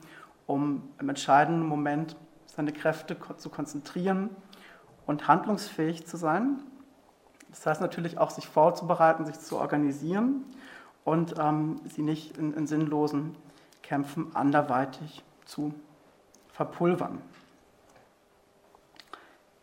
[0.48, 2.16] um im entscheidenden Moment
[2.48, 4.30] seine Kräfte zu konzentrieren
[5.06, 6.64] und handlungsfähig zu sein.
[7.50, 10.46] Das heißt natürlich auch, sich vorzubereiten, sich zu organisieren
[11.04, 13.36] und ähm, sie nicht in, in sinnlosen
[13.84, 15.74] Kämpfen anderweitig zu
[16.62, 17.20] verpulvern.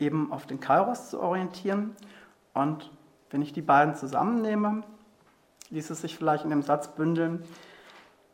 [0.01, 1.95] Eben auf den Kairos zu orientieren.
[2.55, 2.91] Und
[3.31, 4.83] wenn ich die beiden zusammennehme,
[5.71, 7.45] ließ es sich vielleicht in dem Satz bündeln,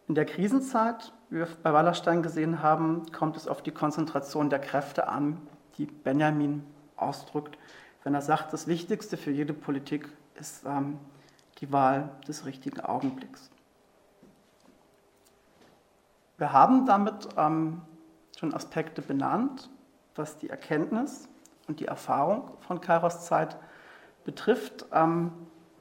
[0.08, 4.60] in der Krisenzeit, wie wir bei Wallerstein gesehen haben, kommt es auf die Konzentration der
[4.60, 5.38] Kräfte an,
[5.76, 6.64] die Benjamin
[6.96, 7.58] ausdrückt,
[8.02, 10.98] wenn er sagt, das Wichtigste für jede Politik ist ähm,
[11.60, 13.50] die Wahl des richtigen Augenblicks.
[16.38, 17.82] Wir haben damit ähm,
[18.44, 19.70] schon Aspekte benannt,
[20.14, 21.28] was die Erkenntnis
[21.66, 23.56] und die Erfahrung von Kairos Zeit
[24.24, 24.84] betrifft.
[24.92, 25.32] Ähm,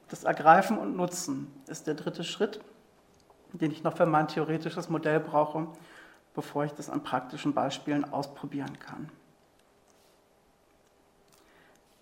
[0.08, 2.60] das Ergreifen und Nutzen ist der dritte Schritt,
[3.52, 5.66] den ich noch für mein theoretisches Modell brauche,
[6.34, 9.10] bevor ich das an praktischen Beispielen ausprobieren kann.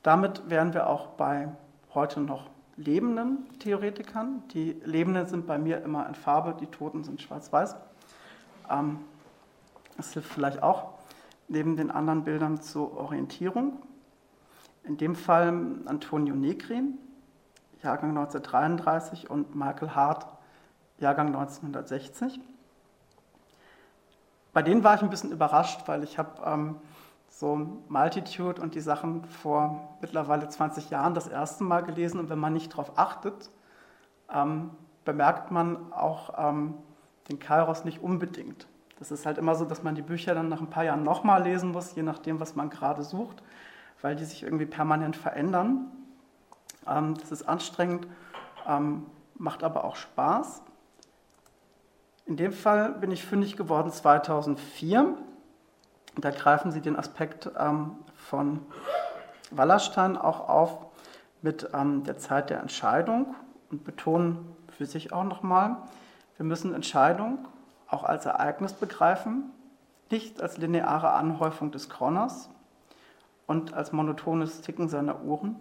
[0.03, 1.49] Damit wären wir auch bei
[1.93, 4.43] heute noch lebenden Theoretikern.
[4.55, 7.77] Die Lebenden sind bei mir immer in Farbe, die Toten sind schwarz-weiß.
[8.71, 9.01] Ähm,
[9.97, 10.93] das hilft vielleicht auch
[11.49, 13.83] neben den anderen Bildern zur Orientierung.
[14.85, 15.49] In dem Fall
[15.87, 16.83] Antonio Negri,
[17.83, 20.27] Jahrgang 1933 und Michael Hart,
[20.99, 22.41] Jahrgang 1960.
[24.53, 26.77] Bei denen war ich ein bisschen überrascht, weil ich habe ähm,
[27.29, 32.39] so Multitude und die Sachen vor mittlerweile 20 Jahren das erste Mal gelesen und wenn
[32.39, 33.51] man nicht darauf achtet,
[34.33, 34.71] ähm,
[35.05, 36.75] bemerkt man auch ähm,
[37.29, 38.67] den Kairos nicht unbedingt.
[39.03, 41.43] Das ist halt immer so, dass man die Bücher dann nach ein paar Jahren nochmal
[41.43, 43.43] lesen muss, je nachdem, was man gerade sucht,
[44.01, 45.91] weil die sich irgendwie permanent verändern.
[46.87, 48.07] Ähm, das ist anstrengend,
[48.65, 50.63] ähm, macht aber auch Spaß.
[52.27, 55.17] In dem Fall bin ich fündig geworden 2004.
[56.19, 58.61] Da greifen Sie den Aspekt ähm, von
[59.51, 60.87] Wallerstein auch auf
[61.41, 63.35] mit ähm, der Zeit der Entscheidung
[63.69, 65.79] und betonen für sich auch nochmal,
[66.37, 67.49] wir müssen Entscheidung
[67.93, 69.51] auch als Ereignis begreifen,
[70.11, 72.51] nicht als lineare Anhäufung des Chronos
[73.47, 75.57] und als monotones Ticken seiner Uhren,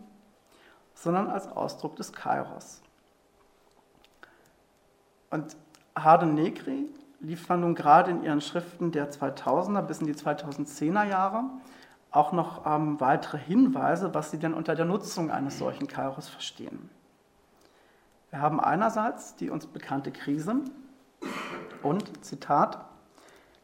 [0.94, 2.82] sondern als Ausdruck des Kairos.
[5.30, 5.56] Und
[5.96, 6.88] Harde Negri
[7.20, 11.44] liefern nun gerade in ihren Schriften der 2000er bis in die 2010er Jahre
[12.12, 16.90] auch noch ähm, weitere Hinweise, was sie denn unter der Nutzung eines solchen Kairos verstehen.
[18.30, 20.62] Wir haben einerseits die uns bekannte Krise
[21.84, 22.86] und, Zitat,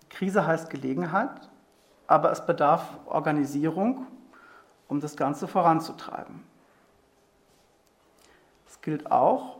[0.10, 1.50] Krise heißt Gelegenheit,
[2.08, 4.08] aber es bedarf Organisierung,
[4.88, 6.44] um das Ganze voranzutreiben.
[8.68, 9.58] Es gilt auch,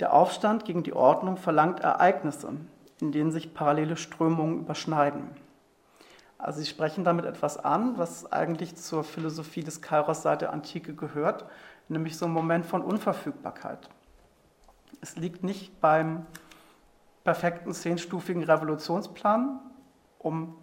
[0.00, 2.52] der Aufstand gegen die Ordnung verlangt Ereignisse,
[3.00, 5.30] in denen sich parallele Strömungen überschneiden.
[6.36, 10.94] Also Sie sprechen damit etwas an, was eigentlich zur Philosophie des Kairos seit der Antike
[10.94, 11.46] gehört,
[11.88, 13.88] nämlich so ein Moment von Unverfügbarkeit.
[15.00, 16.26] Es liegt nicht beim
[17.24, 19.58] perfekten zehnstufigen Revolutionsplan,
[20.18, 20.54] um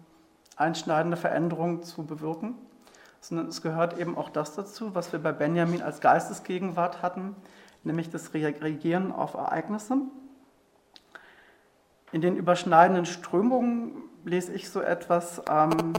[0.56, 2.54] einschneidende Veränderungen zu bewirken,
[3.20, 7.36] sondern es gehört eben auch das dazu, was wir bei Benjamin als Geistesgegenwart hatten,
[7.82, 9.98] nämlich das Reagieren auf Ereignisse.
[12.12, 13.94] In den überschneidenden Strömungen
[14.24, 15.94] lese ich so etwas ähm,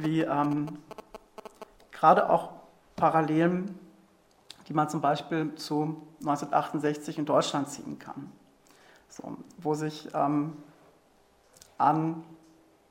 [0.00, 0.78] wie ähm,
[1.92, 2.50] gerade auch
[2.96, 3.78] Parallelen,
[4.68, 8.32] die man zum Beispiel zu 1968 in Deutschland ziehen kann,
[9.12, 10.56] so, wo sich ähm,
[11.76, 12.24] an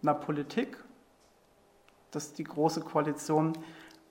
[0.03, 0.77] einer Politik,
[2.11, 3.53] dass die Große Koalition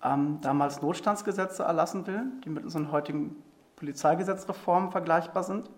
[0.02, 3.36] ähm, damals Notstandsgesetze erlassen will, die mit unseren heutigen
[3.76, 5.70] Polizeigesetzreformen vergleichbar sind.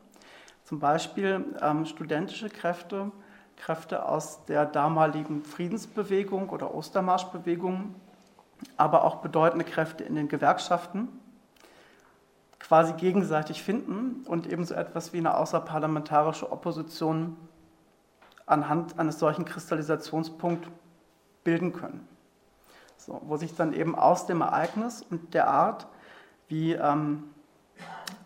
[0.65, 3.11] Zum Beispiel ähm, studentische Kräfte,
[3.57, 7.95] Kräfte aus der damaligen Friedensbewegung oder Ostermarschbewegung,
[8.77, 11.09] aber auch bedeutende Kräfte in den Gewerkschaften
[12.63, 17.37] quasi gegenseitig finden und ebenso etwas wie eine außerparlamentarische Opposition
[18.47, 20.69] anhand eines solchen Kristallisationspunkts
[21.43, 22.07] bilden können.
[22.97, 25.89] So, wo sich dann eben aus dem Ereignis und der Art,
[26.47, 27.25] wie ähm,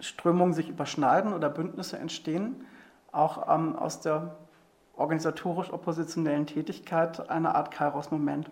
[0.01, 2.67] Strömungen sich überschneiden oder Bündnisse entstehen,
[3.13, 4.37] auch ähm, aus der
[4.97, 8.51] organisatorisch oppositionellen Tätigkeit eine Art Kairos-Moment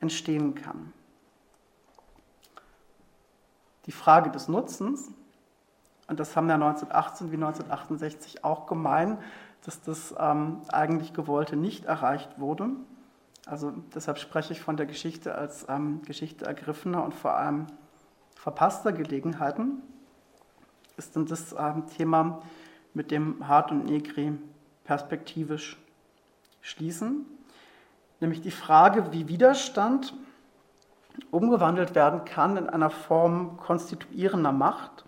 [0.00, 0.92] entstehen kann.
[3.88, 5.10] Die Frage des Nutzens,
[6.06, 9.18] und das haben ja 1918 wie 1968 auch gemein,
[9.64, 12.70] dass das ähm, eigentlich Gewollte nicht erreicht wurde,
[13.48, 17.66] also deshalb spreche ich von der Geschichte als ähm, Geschichte ergriffener und vor allem
[18.34, 19.82] verpasster Gelegenheiten.
[20.98, 22.42] Ist denn das ähm, Thema,
[22.92, 24.36] mit dem Hart und Negri
[24.84, 25.78] perspektivisch
[26.60, 27.24] schließen?
[28.20, 30.12] Nämlich die Frage, wie Widerstand
[31.30, 35.04] umgewandelt werden kann in einer Form konstituierender Macht,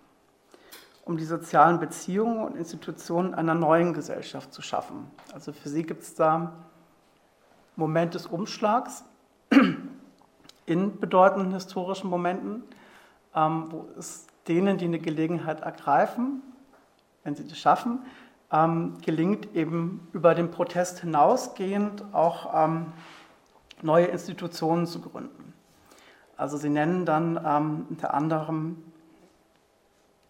[1.05, 5.11] um die sozialen Beziehungen und Institutionen einer neuen Gesellschaft zu schaffen.
[5.33, 6.53] Also für Sie gibt es da
[7.77, 9.05] Moment des Umschlags
[10.67, 12.63] in bedeutenden historischen Momenten,
[13.35, 16.43] ähm, wo es denen, die eine Gelegenheit ergreifen,
[17.25, 18.01] wenn sie das schaffen,
[18.53, 22.93] ähm, gelingt eben über den Protest hinausgehend auch ähm,
[23.83, 25.50] neue Institutionen zu gründen.
[26.41, 27.37] Also sie nennen dann
[27.91, 28.83] unter anderem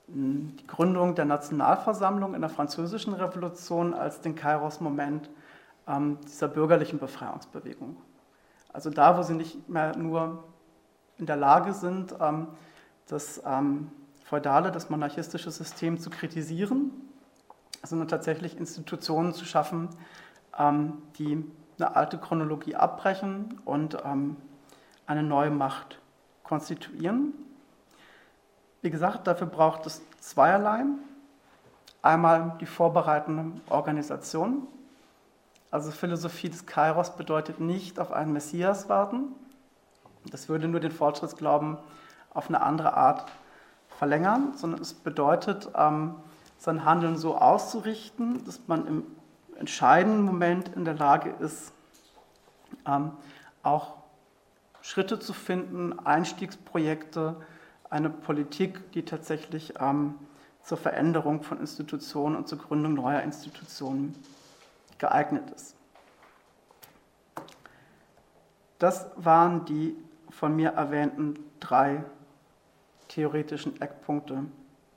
[0.08, 5.30] hm, die Gründung der Nationalversammlung in der Französischen Revolution als den Kairos-Moment
[5.86, 7.96] ähm, dieser bürgerlichen Befreiungsbewegung.
[8.72, 10.42] Also da, wo sie nicht mehr nur
[11.16, 12.48] in der Lage sind, ähm,
[13.06, 13.92] das ähm,
[14.24, 16.90] feudale, das monarchistische System zu kritisieren,
[17.84, 19.88] sondern tatsächlich Institutionen zu schaffen,
[20.58, 21.44] ähm, die
[21.78, 24.36] eine alte Chronologie abbrechen und ähm,
[25.06, 25.99] eine neue Macht
[26.50, 27.32] konstituieren.
[28.82, 30.82] Wie gesagt, dafür braucht es zweierlei.
[32.02, 34.66] Einmal die vorbereitende Organisation,
[35.70, 39.28] also Philosophie des Kairos bedeutet nicht auf einen Messias warten.
[40.32, 41.78] Das würde nur den Fortschrittsglauben
[42.34, 43.30] auf eine andere Art
[43.98, 46.16] verlängern, sondern es bedeutet, ähm,
[46.58, 49.06] sein Handeln so auszurichten, dass man im
[49.56, 51.72] entscheidenden Moment in der Lage ist,
[52.86, 53.12] ähm,
[53.62, 53.99] auch
[54.82, 57.36] Schritte zu finden, Einstiegsprojekte,
[57.88, 60.14] eine Politik, die tatsächlich ähm,
[60.62, 64.14] zur Veränderung von Institutionen und zur Gründung neuer Institutionen
[64.98, 65.74] geeignet ist.
[68.78, 69.96] Das waren die
[70.30, 72.04] von mir erwähnten drei
[73.08, 74.44] theoretischen Eckpunkte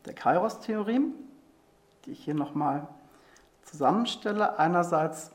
[0.06, 1.02] der Kairos-Theorie,
[2.06, 2.88] die ich hier nochmal
[3.64, 4.60] zusammenstelle.
[4.60, 5.32] Einerseits,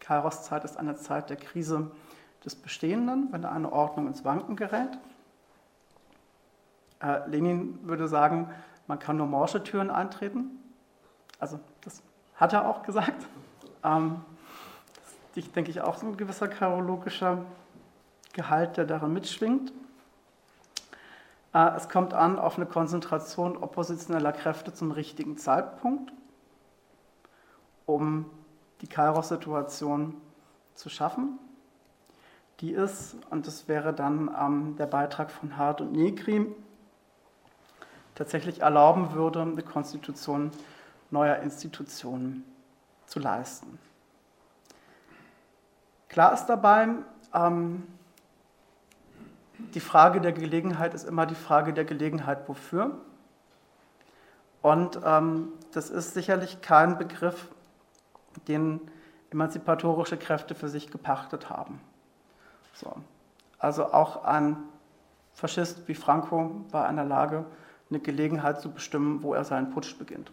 [0.00, 1.90] Kairos-Zeit ist eine Zeit der Krise
[2.46, 4.96] des Bestehenden, wenn eine Ordnung ins Wanken gerät.
[7.02, 8.48] Äh, Lenin würde sagen,
[8.86, 10.62] man kann nur morsche Türen eintreten.
[11.40, 12.02] Also das
[12.36, 13.26] hat er auch gesagt.
[13.82, 14.22] Ähm,
[15.34, 17.44] das ist, denke ich, auch so ein gewisser karologischer
[18.32, 19.72] Gehalt, der darin mitschwingt.
[21.52, 26.12] Äh, es kommt an auf eine Konzentration oppositioneller Kräfte zum richtigen Zeitpunkt,
[27.86, 28.30] um
[28.82, 30.14] die Kairos-Situation
[30.74, 31.40] zu schaffen.
[32.60, 36.46] Die ist, und das wäre dann ähm, der Beitrag von Hart und Negri,
[38.14, 40.50] tatsächlich erlauben würde, eine Konstitution
[41.10, 42.44] neuer Institutionen
[43.06, 43.78] zu leisten.
[46.08, 46.88] Klar ist dabei,
[47.34, 47.86] ähm,
[49.58, 52.98] die Frage der Gelegenheit ist immer die Frage der Gelegenheit wofür.
[54.62, 57.48] Und ähm, das ist sicherlich kein Begriff,
[58.48, 58.80] den
[59.30, 61.80] emanzipatorische Kräfte für sich gepachtet haben.
[62.76, 62.94] So.
[63.58, 64.56] Also auch ein
[65.34, 67.44] Faschist wie Franco war in der Lage,
[67.90, 70.32] eine Gelegenheit zu bestimmen, wo er seinen Putsch beginnt.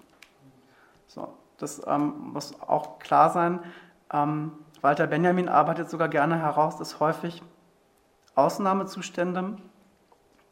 [1.08, 3.60] So, das ähm, muss auch klar sein.
[4.12, 7.42] Ähm, Walter Benjamin arbeitet sogar gerne heraus, dass häufig
[8.36, 9.58] Ausnahmezustände,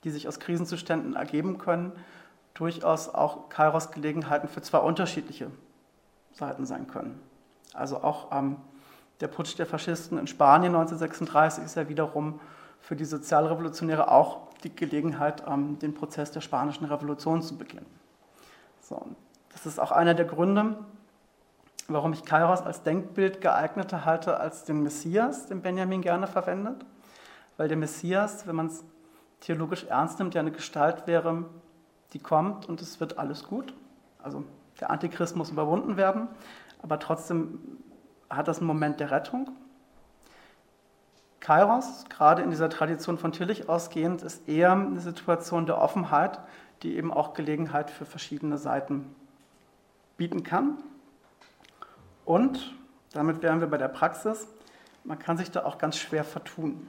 [0.03, 1.91] die sich aus Krisenzuständen ergeben können,
[2.53, 5.49] durchaus auch Kairos-Gelegenheiten für zwei unterschiedliche
[6.33, 7.21] Seiten sein können.
[7.73, 8.57] Also auch ähm,
[9.22, 12.39] der Putsch der Faschisten in Spanien 1936 ist ja wiederum
[12.80, 17.86] für die Sozialrevolutionäre auch die Gelegenheit, ähm, den Prozess der spanischen Revolution zu beginnen.
[18.82, 19.05] So,
[19.53, 20.78] das ist auch einer der Gründe,
[21.88, 26.86] warum ich Kairos als Denkbild geeigneter halte als den Messias, den Benjamin gerne verwendet.
[27.57, 28.84] Weil der Messias, wenn man es
[29.39, 31.45] theologisch ernst nimmt, ja eine Gestalt wäre,
[32.13, 33.74] die kommt und es wird alles gut.
[34.22, 34.43] Also
[34.80, 36.28] der Antichrist muss überwunden werden,
[36.82, 37.59] aber trotzdem
[38.32, 39.49] hat das einen Moment der Rettung.
[41.39, 46.39] Kairos, gerade in dieser Tradition von Tillich ausgehend, ist eher eine Situation der Offenheit,
[46.84, 49.15] die eben auch Gelegenheit für verschiedene Seiten
[50.17, 50.77] bieten kann.
[52.25, 52.75] Und
[53.11, 54.47] damit wären wir bei der Praxis.
[55.03, 56.88] Man kann sich da auch ganz schwer vertun.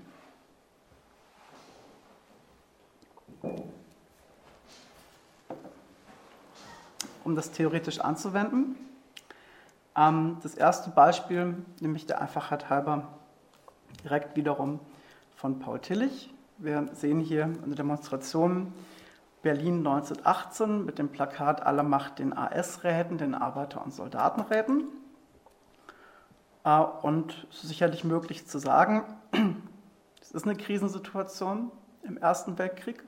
[7.24, 8.76] Um das theoretisch anzuwenden.
[9.96, 13.08] Ähm, das erste Beispiel, nämlich der Einfachheit halber,
[14.04, 14.80] direkt wiederum
[15.36, 16.32] von Paul Tillich.
[16.58, 18.72] Wir sehen hier eine Demonstration
[19.42, 24.84] Berlin 1918 mit dem Plakat Alle Macht den AS-Räten, den Arbeiter- und Soldatenräten.
[26.64, 29.04] Äh, und es ist sicherlich möglich zu sagen,
[30.22, 31.70] es ist eine Krisensituation
[32.02, 33.02] im Ersten Weltkrieg.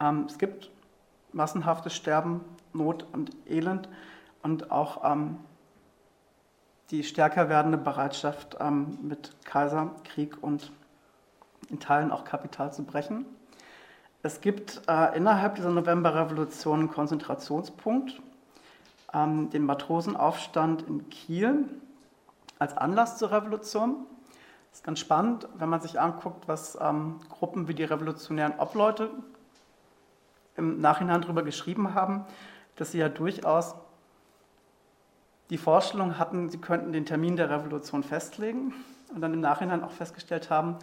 [0.00, 0.70] Ähm, es gibt
[1.32, 2.40] massenhaftes Sterben,
[2.72, 3.88] Not und Elend
[4.42, 5.38] und auch ähm,
[6.90, 10.72] die stärker werdende Bereitschaft, ähm, mit Kaiser, Krieg und
[11.68, 13.26] in Teilen auch Kapital zu brechen.
[14.22, 18.20] Es gibt äh, innerhalb dieser Novemberrevolution einen Konzentrationspunkt,
[19.12, 21.68] ähm, den Matrosenaufstand in Kiel
[22.58, 24.06] als Anlass zur Revolution.
[24.70, 29.10] Das ist ganz spannend, wenn man sich anguckt, was ähm, Gruppen wie die revolutionären Obleute
[30.56, 32.24] im Nachhinein darüber geschrieben haben,
[32.76, 33.74] dass sie ja durchaus
[35.50, 38.74] die Vorstellung hatten, sie könnten den Termin der Revolution festlegen
[39.14, 40.76] und dann im Nachhinein auch festgestellt haben,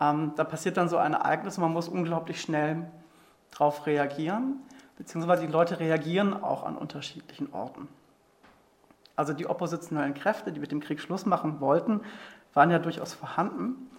[0.00, 2.90] ähm, da passiert dann so ein Ereignis und man muss unglaublich schnell
[3.50, 4.56] darauf reagieren,
[4.96, 7.88] beziehungsweise die Leute reagieren auch an unterschiedlichen Orten.
[9.16, 12.00] Also die oppositionellen Kräfte, die mit dem Krieg Schluss machen wollten,
[12.54, 13.90] waren ja durchaus vorhanden.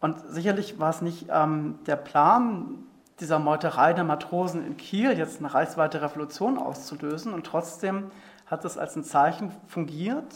[0.00, 2.78] Und sicherlich war es nicht ähm, der Plan
[3.18, 7.34] dieser Meuterei der Matrosen in Kiel, jetzt eine reichsweite Revolution auszulösen.
[7.34, 8.10] Und trotzdem
[8.50, 10.34] hat es als ein Zeichen fungiert,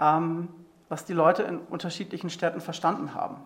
[0.00, 0.48] ähm,
[0.88, 3.36] was die Leute in unterschiedlichen Städten verstanden haben.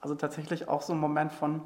[0.00, 1.62] Also tatsächlich auch so ein Moment von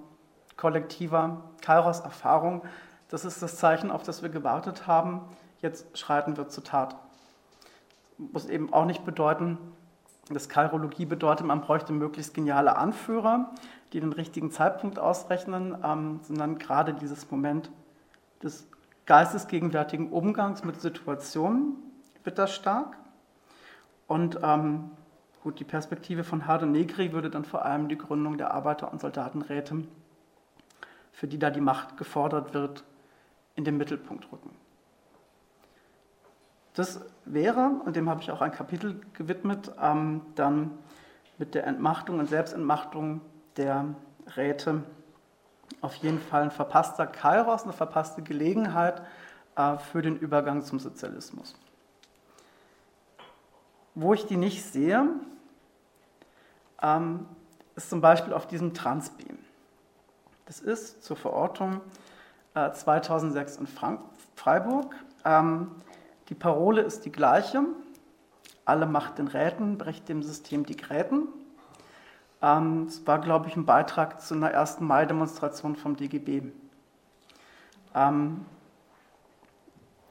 [0.56, 2.62] kollektiver Kairos-Erfahrung.
[3.08, 5.20] Das ist das Zeichen, auf das wir gewartet haben.
[5.60, 6.96] Jetzt schreiten wir zur Tat.
[8.16, 9.58] Muss eben auch nicht bedeuten,
[10.30, 13.50] dass Kairologie bedeutet, man bräuchte möglichst geniale Anführer,
[13.92, 17.70] die den richtigen Zeitpunkt ausrechnen, ähm, sondern gerade dieses Moment
[18.42, 18.68] des
[19.08, 21.76] geistesgegenwärtigen Umgangs mit Situationen
[22.24, 22.98] wird das stark.
[24.06, 24.90] Und ähm,
[25.42, 29.00] gut, die Perspektive von Harde Negri würde dann vor allem die Gründung der Arbeiter- und
[29.00, 29.84] Soldatenräte,
[31.10, 32.84] für die da die Macht gefordert wird,
[33.54, 34.50] in den Mittelpunkt rücken.
[36.74, 40.72] Das wäre, und dem habe ich auch ein Kapitel gewidmet, ähm, dann
[41.38, 43.22] mit der Entmachtung und Selbstentmachtung
[43.56, 43.86] der
[44.36, 44.82] Räte
[45.80, 49.02] auf jeden Fall ein verpasster Kairos, eine verpasste Gelegenheit,
[49.56, 51.54] äh, für den Übergang zum Sozialismus.
[53.94, 55.08] Wo ich die nicht sehe,
[56.80, 57.26] ähm,
[57.74, 59.38] ist zum Beispiel auf diesem Transbeam.
[60.46, 61.80] Das ist zur Verortung
[62.54, 64.00] äh, 2006 in Frank
[64.34, 64.94] Freiburg.
[65.24, 65.72] Ähm,
[66.28, 67.64] die Parole ist die gleiche.
[68.64, 71.28] Alle Macht den Räten, brecht dem System die Gräten.
[72.40, 76.42] Ähm, es war, glaube ich, ein Beitrag zu einer ersten Mai-Demonstration vom DGB.
[77.94, 78.46] Ähm,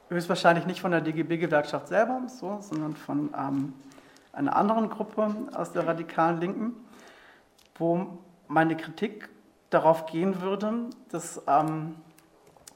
[0.08, 3.72] höchstwahrscheinlich nicht von der DGB-Gewerkschaft selber, so, sondern von ähm,
[4.32, 6.74] einer anderen Gruppe aus der radikalen Linken,
[7.76, 9.28] wo meine Kritik
[9.70, 11.96] darauf gehen würde, dass ähm,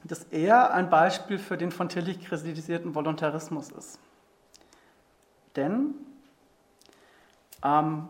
[0.03, 3.99] das eher ein Beispiel für den von Tillich kritisierten Voluntarismus ist.
[5.55, 5.93] Denn
[7.63, 8.09] ähm,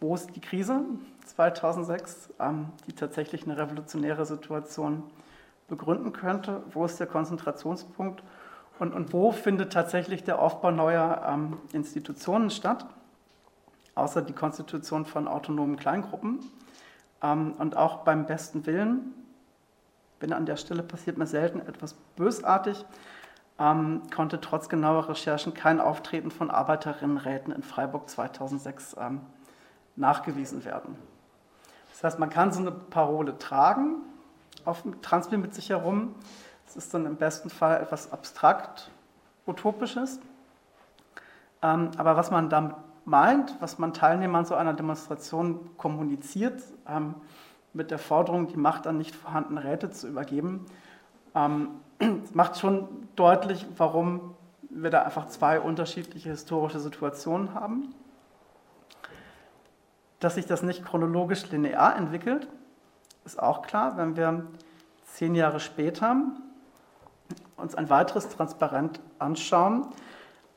[0.00, 0.82] wo ist die Krise
[1.24, 5.02] 2006, ähm, die tatsächlich eine revolutionäre Situation
[5.68, 6.62] begründen könnte?
[6.72, 8.22] Wo ist der Konzentrationspunkt?
[8.78, 12.86] Und, und wo findet tatsächlich der Aufbau neuer ähm, Institutionen statt?
[13.94, 16.40] Außer die Konstitution von autonomen Kleingruppen.
[17.22, 19.14] Ähm, und auch beim besten Willen,
[20.18, 22.84] bin an der Stelle passiert mir selten etwas bösartig,
[23.58, 29.20] ähm, konnte trotz genauer Recherchen kein Auftreten von Arbeiterinnenräten in Freiburg 2006 ähm,
[29.96, 30.96] nachgewiesen werden.
[31.90, 33.96] Das heißt, man kann so eine Parole tragen,
[34.64, 36.14] auf dem Transbild mit sich herum.
[36.66, 38.90] Es ist dann im besten Fall etwas abstrakt,
[39.46, 40.20] utopisches.
[41.62, 42.74] Ähm, aber was man damit
[43.06, 47.14] meint, was man Teilnehmern so einer Demonstration kommuniziert, ähm,
[47.72, 50.66] mit der Forderung, die Macht an nicht vorhandene Räte zu übergeben,
[51.34, 51.68] ähm,
[52.34, 54.34] macht schon deutlich, warum
[54.68, 57.94] wir da einfach zwei unterschiedliche historische Situationen haben
[60.20, 62.48] dass sich das nicht chronologisch linear entwickelt,
[63.24, 64.46] ist auch klar, wenn wir
[65.04, 66.16] zehn Jahre später
[67.56, 69.88] uns ein weiteres Transparent anschauen,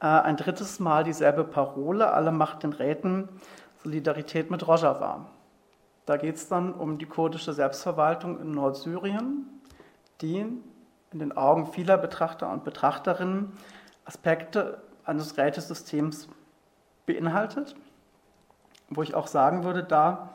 [0.01, 3.29] äh, ein drittes Mal dieselbe Parole, alle Macht den Räten,
[3.83, 5.25] Solidarität mit Rojava.
[6.05, 9.47] Da geht es dann um die kurdische Selbstverwaltung in Nordsyrien,
[10.21, 10.39] die
[11.11, 13.53] in den Augen vieler Betrachter und Betrachterinnen
[14.05, 16.27] Aspekte eines Rätesystems
[17.05, 17.75] beinhaltet
[18.89, 20.29] wo ich auch sagen würde, da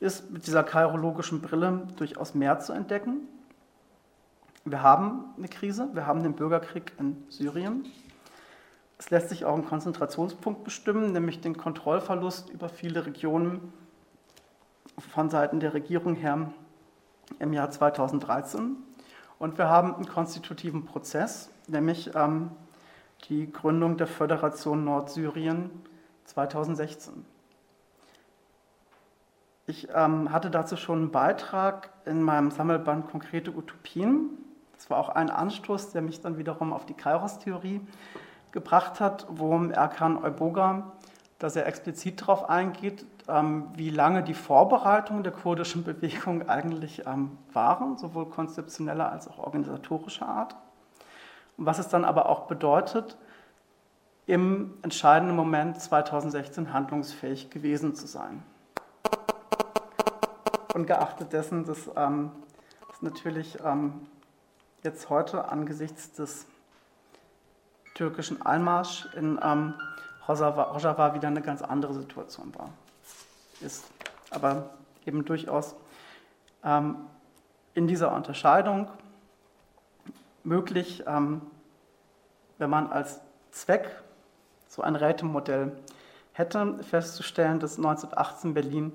[0.00, 3.28] ist mit dieser kairologischen Brille durchaus mehr zu entdecken.
[4.64, 7.86] Wir haben eine Krise, wir haben den Bürgerkrieg in Syrien.
[8.98, 13.72] Es lässt sich auch einen Konzentrationspunkt bestimmen, nämlich den Kontrollverlust über viele Regionen
[14.98, 16.52] von Seiten der Regierung her
[17.38, 18.76] im Jahr 2013.
[19.38, 22.50] Und wir haben einen konstitutiven Prozess, nämlich ähm,
[23.28, 25.70] die Gründung der Föderation Nordsyrien
[26.24, 27.24] 2016.
[29.66, 34.30] Ich ähm, hatte dazu schon einen Beitrag in meinem Sammelband Konkrete Utopien.
[34.74, 37.80] Das war auch ein Anstoß, der mich dann wiederum auf die Kairos-Theorie
[38.50, 40.92] gebracht hat, wo Erkan Euboga
[41.38, 47.38] da sehr explizit darauf eingeht, ähm, wie lange die Vorbereitungen der kurdischen Bewegung eigentlich ähm,
[47.52, 50.56] waren, sowohl konzeptioneller als auch organisatorischer Art.
[51.56, 53.16] Und was es dann aber auch bedeutet,
[54.26, 58.42] im entscheidenden Moment 2016 handlungsfähig gewesen zu sein.
[60.74, 62.30] Ungeachtet dessen, dass ähm,
[62.92, 64.06] es natürlich ähm,
[64.82, 66.46] jetzt heute angesichts des
[67.94, 69.74] türkischen Einmarsch in ähm,
[70.28, 72.70] Rojava wieder eine ganz andere Situation war.
[73.60, 73.84] Ist
[74.30, 74.70] aber
[75.04, 75.74] eben durchaus
[76.64, 76.96] ähm,
[77.74, 78.88] in dieser Unterscheidung
[80.44, 81.42] möglich, ähm,
[82.58, 83.20] wenn man als
[83.50, 84.02] Zweck
[84.72, 85.72] so ein Rätemodell
[86.32, 88.92] hätte, festzustellen, dass 1918 Berlin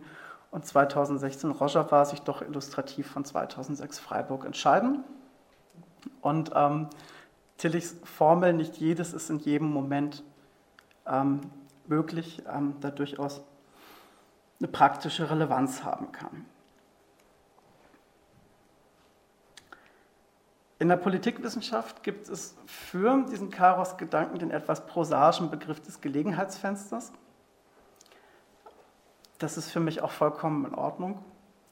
[0.50, 5.04] und 2016 Rojava sich doch illustrativ von 2006 Freiburg entscheiden.
[6.22, 6.88] Und ähm,
[7.60, 10.24] Tillichs Formel, nicht jedes ist in jedem Moment
[11.06, 11.42] ähm,
[11.86, 13.44] möglich, ähm, da durchaus
[14.60, 16.46] eine praktische Relevanz haben kann.
[20.80, 27.12] In der Politikwissenschaft gibt es für diesen Kairos-Gedanken den etwas prosaischen Begriff des Gelegenheitsfensters.
[29.40, 31.24] Das ist für mich auch vollkommen in Ordnung.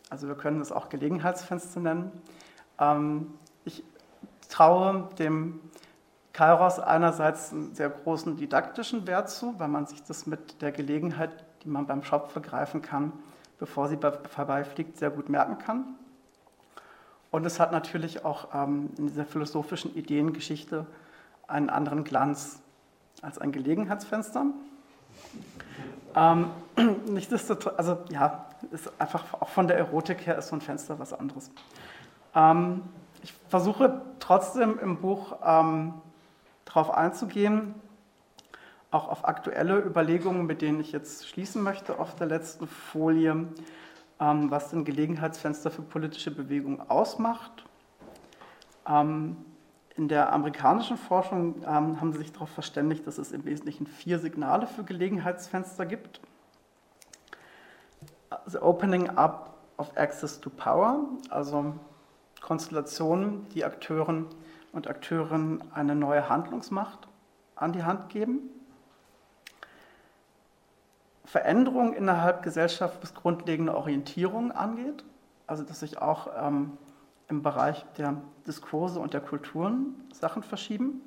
[0.09, 2.11] Also wir können es auch Gelegenheitsfenster nennen.
[2.79, 3.33] Ähm,
[3.63, 3.83] ich
[4.49, 5.59] traue dem
[6.33, 11.31] Kairos einerseits einen sehr großen didaktischen Wert zu, weil man sich das mit der Gelegenheit,
[11.63, 13.13] die man beim Shop vergreifen kann,
[13.57, 13.97] bevor sie
[14.29, 15.95] vorbeifliegt, sehr gut merken kann.
[17.31, 20.85] Und es hat natürlich auch ähm, in dieser philosophischen Ideengeschichte
[21.47, 22.59] einen anderen Glanz
[23.21, 24.45] als ein Gelegenheitsfenster.
[26.15, 26.49] Ähm,
[27.07, 31.13] nichtsdestotrotz, also ja, ist einfach auch von der Erotik her ist so ein Fenster was
[31.13, 31.51] anderes.
[32.33, 32.83] Ähm,
[33.21, 35.93] ich versuche trotzdem im Buch ähm,
[36.65, 37.75] darauf einzugehen,
[38.91, 43.47] auch auf aktuelle Überlegungen, mit denen ich jetzt schließen möchte auf der letzten Folie,
[44.19, 47.65] ähm, was denn Gelegenheitsfenster für politische Bewegungen ausmacht.
[48.87, 49.37] Ähm,
[49.95, 54.19] in der amerikanischen Forschung ähm, haben sie sich darauf verständigt, dass es im Wesentlichen vier
[54.19, 56.19] Signale für Gelegenheitsfenster gibt.
[58.45, 61.73] The opening up of access to power, also
[62.41, 64.27] Konstellationen, die Akteuren
[64.73, 67.07] und Akteurinnen eine neue Handlungsmacht
[67.55, 68.49] an die Hand geben.
[71.25, 75.03] Veränderung innerhalb Gesellschaft bis grundlegende Orientierung angeht,
[75.47, 76.77] also dass sich auch ähm,
[77.27, 81.01] im Bereich der Diskurse und der Kulturen Sachen verschieben.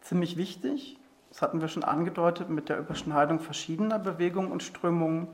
[0.00, 0.98] Ziemlich wichtig,
[1.30, 5.26] das hatten wir schon angedeutet mit der Überschneidung verschiedener Bewegungen und Strömungen,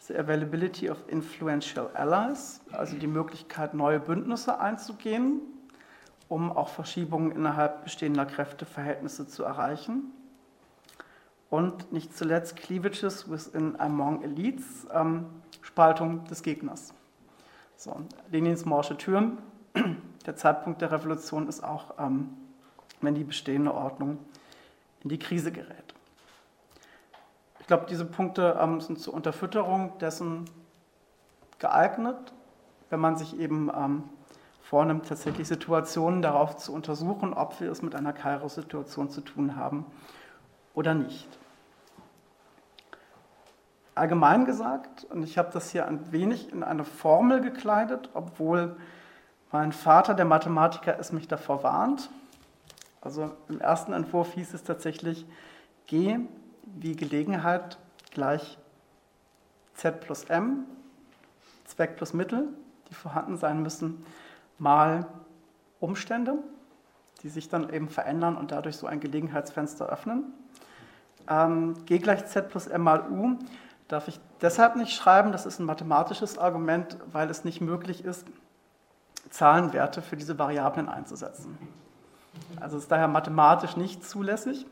[0.00, 5.40] the availability of influential allies, also die Möglichkeit, neue Bündnisse einzugehen,
[6.28, 10.12] um auch Verschiebungen innerhalb bestehender Kräfteverhältnisse zu erreichen.
[11.48, 15.26] Und nicht zuletzt Cleavages within among elites, ähm,
[15.62, 16.92] Spaltung des Gegners.
[17.76, 17.94] So,
[18.30, 19.38] Lenins Morsche Türen,
[20.26, 22.30] der Zeitpunkt der Revolution ist auch, ähm,
[23.00, 24.18] wenn die bestehende Ordnung
[25.02, 25.94] in die Krise gerät.
[27.60, 30.46] Ich glaube, diese Punkte ähm, sind zur Unterfütterung dessen
[31.58, 32.32] geeignet,
[32.90, 34.04] wenn man sich eben ähm,
[34.62, 39.84] vornimmt, tatsächlich Situationen darauf zu untersuchen, ob wir es mit einer Kairos-Situation zu tun haben
[40.76, 41.26] oder nicht.
[43.96, 48.76] Allgemein gesagt, und ich habe das hier ein wenig in eine Formel gekleidet, obwohl
[49.50, 52.10] mein Vater, der Mathematiker, es mich davor warnt.
[53.00, 55.26] Also im ersten Entwurf hieß es tatsächlich
[55.86, 56.18] G
[56.64, 57.78] wie Gelegenheit
[58.10, 58.58] gleich
[59.74, 60.64] Z plus M,
[61.64, 62.48] Zweck plus Mittel,
[62.90, 64.04] die vorhanden sein müssen,
[64.58, 65.06] mal
[65.80, 66.34] Umstände,
[67.22, 70.34] die sich dann eben verändern und dadurch so ein Gelegenheitsfenster öffnen.
[71.28, 73.38] Ähm, G gleich Z plus M mal U
[73.88, 78.26] darf ich deshalb nicht schreiben, das ist ein mathematisches Argument, weil es nicht möglich ist,
[79.30, 81.56] Zahlenwerte für diese Variablen einzusetzen.
[82.60, 84.66] Also ist daher mathematisch nicht zulässig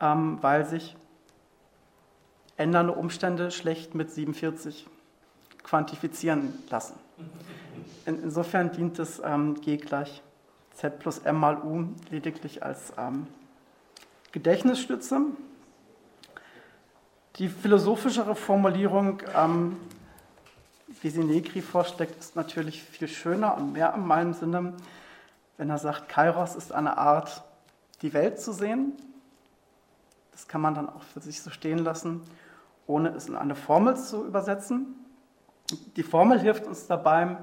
[0.00, 0.96] ähm, weil sich
[2.56, 4.86] ändernde Umstände schlecht mit 47
[5.62, 6.94] quantifizieren lassen.
[8.06, 10.22] In, insofern dient das ähm, G gleich
[10.74, 13.26] Z plus M mal U lediglich als ähm,
[14.32, 15.20] Gedächtnisstütze.
[17.38, 19.76] Die philosophischere Formulierung, ähm,
[21.02, 24.74] wie sie Negri vorschlägt, ist natürlich viel schöner und mehr in meinem Sinne,
[25.56, 27.44] wenn er sagt, Kairos ist eine Art,
[28.02, 28.92] die Welt zu sehen,
[30.32, 32.22] das kann man dann auch für sich so stehen lassen,
[32.88, 34.96] ohne es in eine Formel zu übersetzen.
[35.94, 37.36] Die Formel hilft uns dabei,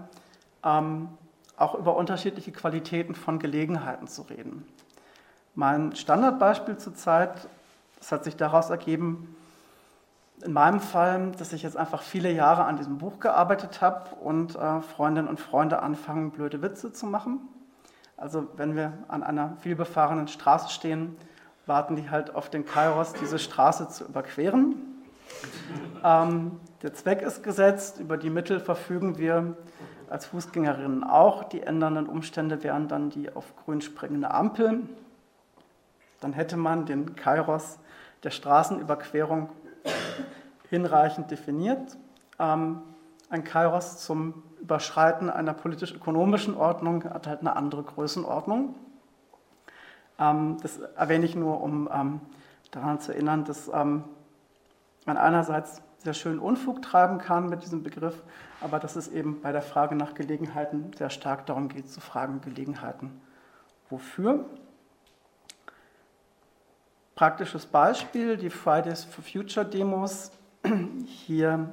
[0.66, 1.08] ähm,
[1.56, 4.68] auch über unterschiedliche Qualitäten von Gelegenheiten zu reden.
[5.54, 7.48] Mein Standardbeispiel zurzeit,
[7.98, 9.34] das hat sich daraus ergeben,
[10.46, 14.56] in meinem Fall, dass ich jetzt einfach viele Jahre an diesem Buch gearbeitet habe und
[14.56, 17.40] äh, Freundinnen und Freunde anfangen, blöde Witze zu machen.
[18.16, 21.18] Also wenn wir an einer vielbefahrenen Straße stehen,
[21.66, 24.76] warten die halt auf den Kairos, diese Straße zu überqueren.
[26.04, 29.58] Ähm, der Zweck ist gesetzt, über die Mittel verfügen wir
[30.10, 31.44] als Fußgängerinnen auch.
[31.46, 34.84] Die ändernden Umstände wären dann die auf grün springende Ampel.
[36.22, 37.80] Dann hätte man den Kairos
[38.24, 39.50] der Straßenüberquerung
[40.76, 41.98] hinreichend definiert.
[42.38, 42.82] Ähm,
[43.30, 48.76] ein Kairos zum Überschreiten einer politisch-ökonomischen Ordnung hat halt eine andere Größenordnung.
[50.20, 52.20] Ähm, das erwähne ich nur, um ähm,
[52.72, 54.04] daran zu erinnern, dass ähm,
[55.06, 58.22] man einerseits sehr schön Unfug treiben kann mit diesem Begriff,
[58.62, 62.42] aber dass es eben bei der Frage nach Gelegenheiten sehr stark darum geht, zu fragen,
[62.42, 63.22] Gelegenheiten
[63.90, 64.46] wofür.
[67.16, 70.32] Praktisches Beispiel, die Fridays for Future Demos,
[71.06, 71.70] hier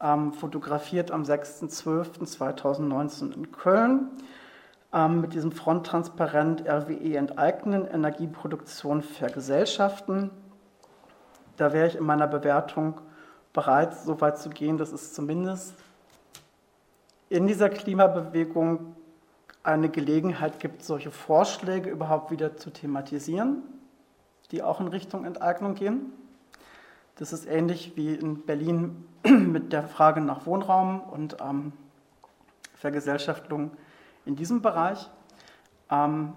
[0.00, 4.10] ähm, fotografiert am 6.12.2019 in Köln
[4.92, 10.30] ähm, mit diesem Fronttransparent RWE enteignen, Energieproduktion vergesellschaften.
[11.56, 13.00] Da wäre ich in meiner Bewertung
[13.52, 15.74] bereit, so weit zu gehen, dass es zumindest
[17.28, 18.96] in dieser Klimabewegung
[19.62, 23.62] eine Gelegenheit gibt, solche Vorschläge überhaupt wieder zu thematisieren,
[24.50, 26.12] die auch in Richtung Enteignung gehen.
[27.20, 31.74] Das ist ähnlich wie in Berlin mit der Frage nach Wohnraum und ähm,
[32.72, 33.72] Vergesellschaftung
[34.24, 35.10] in diesem Bereich.
[35.90, 36.32] Ähm,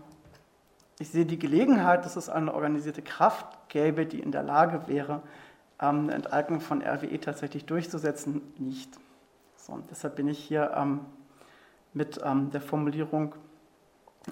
[0.99, 5.21] ich sehe die Gelegenheit, dass es eine organisierte Kraft gäbe, die in der Lage wäre,
[5.79, 8.91] ähm, eine Enteignung von RWE tatsächlich durchzusetzen, nicht.
[9.55, 10.99] So, deshalb bin ich hier ähm,
[11.93, 13.35] mit ähm, der Formulierung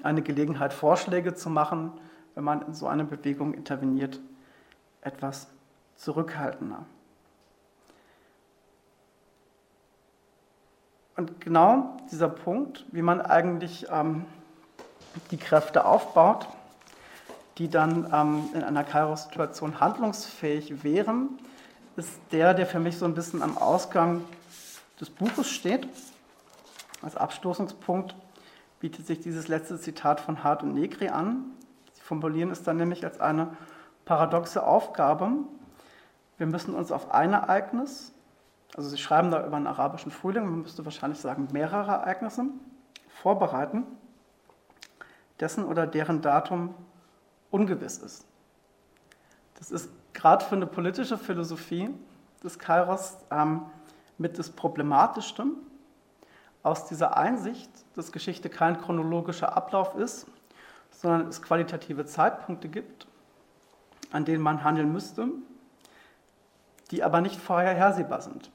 [0.04, 1.94] eine Gelegenheit, Vorschläge zu machen,
[2.36, 4.20] wenn man in so eine Bewegung interveniert,
[5.00, 5.48] etwas
[6.02, 6.86] zurückhaltender.
[11.16, 14.26] Und genau dieser Punkt, wie man eigentlich ähm,
[15.30, 16.48] die Kräfte aufbaut,
[17.60, 21.38] die dann ähm, in einer Kairos-Situation handlungsfähig wären,
[21.98, 24.24] ist der, der für mich so ein bisschen am Ausgang
[25.00, 25.88] des Buches steht.
[27.04, 28.16] Als Abstoßungspunkt
[28.80, 31.44] bietet sich dieses letzte Zitat von Hart und Negri an.
[31.94, 33.56] Sie formulieren es dann nämlich als eine
[34.06, 35.30] paradoxe Aufgabe.
[36.42, 38.16] Wir müssen uns auf ein Ereignis,
[38.76, 42.46] also Sie schreiben da über einen arabischen Frühling, man müsste wahrscheinlich sagen mehrere Ereignisse,
[43.10, 43.84] vorbereiten,
[45.40, 46.74] dessen oder deren Datum
[47.52, 48.26] ungewiss ist.
[49.60, 51.94] Das ist gerade für eine politische Philosophie
[52.44, 53.68] des Kairos ähm,
[54.18, 55.46] mit das Problematischste,
[56.64, 60.26] aus dieser Einsicht, dass Geschichte kein chronologischer Ablauf ist,
[60.90, 63.06] sondern es qualitative Zeitpunkte gibt,
[64.12, 65.28] an denen man handeln müsste,
[66.92, 68.52] die aber nicht vorhersehbar sind.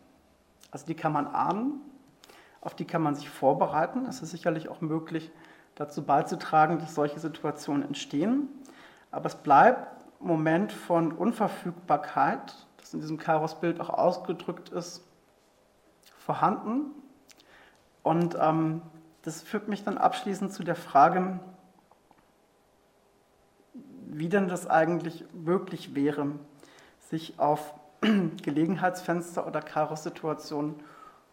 [0.70, 1.80] Also die kann man ahnen,
[2.60, 4.06] auf die kann man sich vorbereiten.
[4.06, 5.30] Es ist sicherlich auch möglich,
[5.74, 8.48] dazu beizutragen, dass solche Situationen entstehen.
[9.10, 15.04] Aber es bleibt ein Moment von Unverfügbarkeit, das in diesem Kairos-Bild auch ausgedrückt ist,
[16.18, 16.90] vorhanden.
[18.02, 18.82] Und ähm,
[19.22, 21.40] das führt mich dann abschließend zu der Frage,
[24.08, 26.32] wie denn das eigentlich möglich wäre,
[27.00, 27.74] sich auf
[28.42, 30.74] Gelegenheitsfenster oder Kairos-Situationen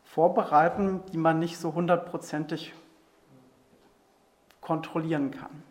[0.04, 2.74] vorbereiten, die man nicht so hundertprozentig
[4.62, 5.64] kontrollieren kann.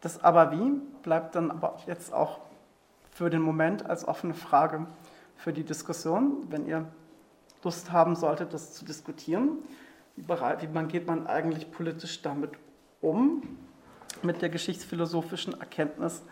[0.00, 2.40] Das aber wie bleibt dann aber jetzt auch
[3.10, 4.86] für den Moment als offene Frage
[5.36, 6.46] für die Diskussion.
[6.48, 6.86] Wenn ihr
[7.62, 9.58] Lust haben solltet, das zu diskutieren,
[10.16, 12.52] wie, bereit, wie man geht man eigentlich politisch damit
[13.00, 13.42] um,
[14.22, 16.22] mit der geschichtsphilosophischen Erkenntnis,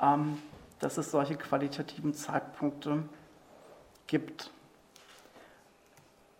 [0.00, 0.38] ähm,
[0.82, 3.04] dass es solche qualitativen Zeitpunkte
[4.08, 4.50] gibt.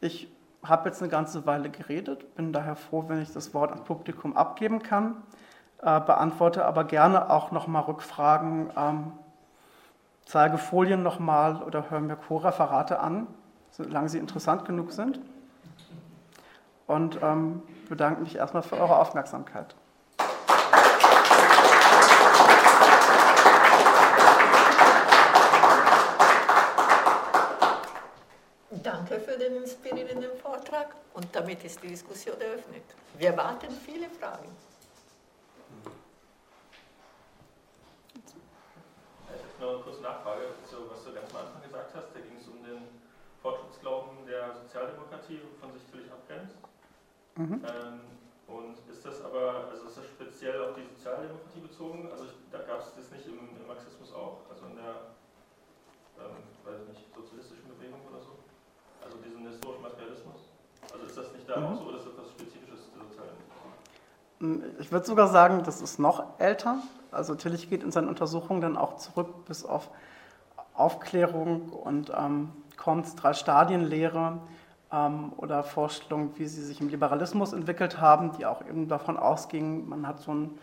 [0.00, 0.28] Ich
[0.64, 4.36] habe jetzt eine ganze Weile geredet, bin daher froh, wenn ich das Wort ans Publikum
[4.36, 5.22] abgeben kann,
[5.80, 9.12] äh, beantworte aber gerne auch nochmal Rückfragen, ähm,
[10.24, 13.28] zeige Folien nochmal oder höre mir Co-Referate an,
[13.70, 15.20] solange sie interessant genug sind.
[16.88, 19.76] Und ähm, bedanke mich erstmal für eure Aufmerksamkeit.
[28.82, 32.82] Danke für den inspirierenden Vortrag und damit ist die Diskussion eröffnet.
[33.18, 34.48] Wir warten viele Fragen.
[39.28, 42.08] Ich habe noch eine kurze Nachfrage, so, was du ganz am Anfang gesagt hast.
[42.14, 42.88] Da ging es um den
[43.42, 46.56] Fortschrittsglauben der Sozialdemokratie, wovon sich natürlich abgrenzt.
[47.36, 47.60] Mhm.
[47.68, 48.00] Ähm,
[48.48, 52.10] und ist das aber, also ist das speziell auf die Sozialdemokratie bezogen?
[52.10, 55.12] Also ich, da gab es das nicht im, im, Marxismus auch, also in der,
[56.16, 58.40] ähm, weiß nicht, sozialistischen Bewegung oder so?
[59.04, 60.51] Also diesen historischen Materialismus?
[60.92, 61.66] Also ist das nicht da mhm.
[61.66, 64.40] auch so oder ist das etwas Spezifisches Sozialdemokratie?
[64.40, 66.78] Hm, ich würde sogar sagen, das ist noch älter.
[67.10, 69.90] Also Tillich geht in seinen Untersuchungen dann auch zurück bis auf
[70.74, 74.38] Aufklärung und ähm, Comtes Drei-Stadien-Lehre
[74.92, 79.88] ähm, oder Vorstellungen, wie sie sich im Liberalismus entwickelt haben, die auch eben davon ausgingen,
[79.88, 80.58] man hat so einen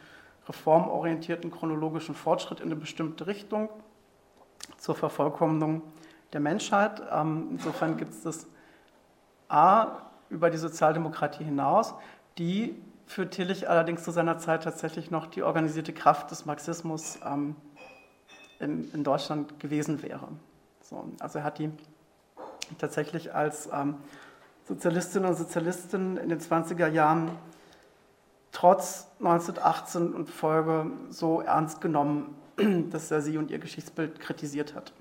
[0.48, 3.70] reformorientierten chronologischen Fortschritt in eine bestimmte Richtung
[4.78, 5.84] zur Vervollkommnung
[6.34, 7.02] der Menschheit.
[7.12, 8.48] Ähm, insofern gibt es das
[9.48, 11.94] A über die Sozialdemokratie hinaus,
[12.38, 12.76] die
[13.06, 17.56] für Tillich allerdings zu seiner Zeit tatsächlich noch die organisierte Kraft des Marxismus ähm,
[18.60, 20.28] in, in, Deutschland gewesen wäre.
[20.82, 21.72] So, also er hat die
[22.78, 23.96] tatsächlich als ähm,
[24.68, 27.32] Sozialistinnen und Sozialisten in den 20er Jahren
[28.52, 32.36] trotz 1918 und Folge so ernst genommen,
[32.92, 34.94] dass er sie und ihr Geschichtsbild kritisiert hat.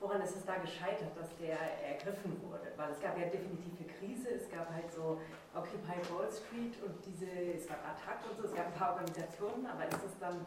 [0.00, 2.72] Woran ist es da gescheitert, dass der ergriffen wurde?
[2.76, 5.20] Weil es gab ja definitiv eine Krise, es gab halt so
[5.54, 9.66] Occupy Wall Street und diese, es gab Attac und so, es gab ein paar Organisationen,
[9.66, 10.44] aber ist es dann,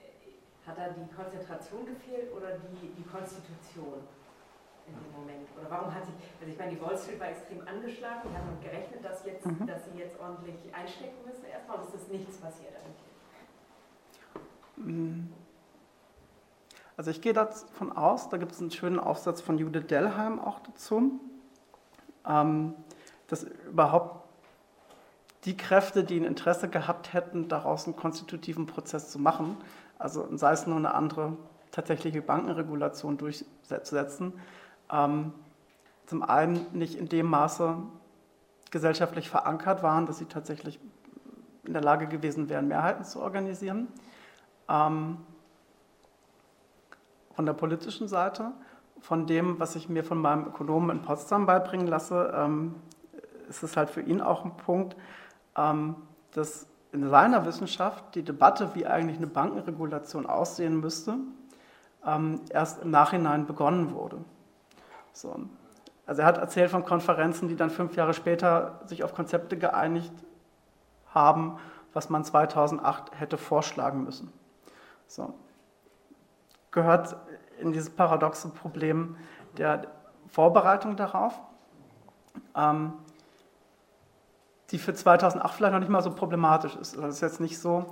[0.00, 4.00] äh, hat da die Konzentration gefehlt oder die, die Konstitution?
[4.86, 5.46] in dem Moment?
[5.54, 8.58] Oder warum hat sich, also ich meine, die Wall Street war extrem angeschlagen, wir haben
[8.60, 9.66] gerechnet, dass, jetzt, mhm.
[9.66, 13.11] dass sie jetzt ordentlich einstecken müssen erstmal und es ist nichts passiert eigentlich.
[14.76, 15.32] Mhm.
[16.96, 20.60] Also ich gehe davon aus, da gibt es einen schönen Aufsatz von Judith Dellheim auch
[20.60, 21.20] dazu,
[22.26, 22.74] ähm,
[23.28, 24.22] dass überhaupt
[25.44, 29.56] die Kräfte, die ein Interesse gehabt hätten, daraus einen konstitutiven Prozess zu machen,
[29.98, 31.36] also sei es nur eine andere
[31.70, 34.34] tatsächliche Bankenregulation durchzusetzen,
[34.92, 35.32] ähm,
[36.06, 37.76] zum einen nicht in dem Maße
[38.70, 40.78] gesellschaftlich verankert waren, dass sie tatsächlich
[41.64, 43.88] in der Lage gewesen wären, Mehrheiten zu organisieren.
[44.72, 45.18] Ähm,
[47.34, 48.52] von der politischen Seite,
[49.00, 52.76] von dem, was ich mir von meinem Ökonomen in Potsdam beibringen lasse, ähm,
[53.48, 54.96] ist es halt für ihn auch ein Punkt,
[55.56, 55.96] ähm,
[56.32, 61.16] dass in seiner Wissenschaft die Debatte, wie eigentlich eine Bankenregulation aussehen müsste,
[62.06, 64.18] ähm, erst im Nachhinein begonnen wurde.
[65.12, 65.36] So.
[66.06, 70.12] Also er hat erzählt von Konferenzen, die dann fünf Jahre später sich auf Konzepte geeinigt
[71.14, 71.58] haben,
[71.92, 74.32] was man 2008 hätte vorschlagen müssen.
[75.12, 75.34] So.
[76.70, 77.16] Gehört
[77.60, 79.16] in dieses paradoxe Problem
[79.58, 79.88] der
[80.28, 81.38] Vorbereitung darauf.
[82.56, 82.94] Ähm,
[84.70, 86.96] die für 2008 vielleicht noch nicht mal so problematisch ist.
[86.96, 87.84] Also es ist jetzt nicht so,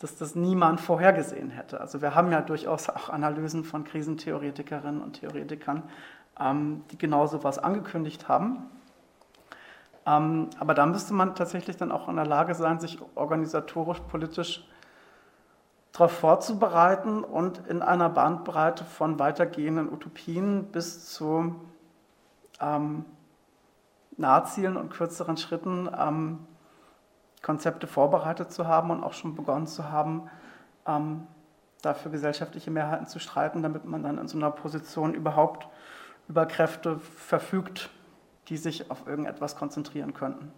[0.00, 1.80] dass das niemand vorhergesehen hätte.
[1.80, 5.82] Also wir haben ja durchaus auch Analysen von Krisentheoretikerinnen und Theoretikern,
[6.38, 8.70] ähm, die genau so was angekündigt haben.
[10.06, 14.64] Ähm, aber da müsste man tatsächlich dann auch in der Lage sein, sich organisatorisch, politisch
[15.92, 21.56] darauf vorzubereiten und in einer Bandbreite von weitergehenden Utopien bis zu
[22.60, 23.04] ähm,
[24.16, 26.46] Nahzielen und kürzeren Schritten ähm,
[27.42, 30.28] Konzepte vorbereitet zu haben und auch schon begonnen zu haben,
[30.86, 31.26] ähm,
[31.82, 35.68] dafür gesellschaftliche Mehrheiten zu streiten, damit man dann in so einer Position überhaupt
[36.28, 37.90] über Kräfte verfügt,
[38.48, 40.52] die sich auf irgendetwas konzentrieren könnten.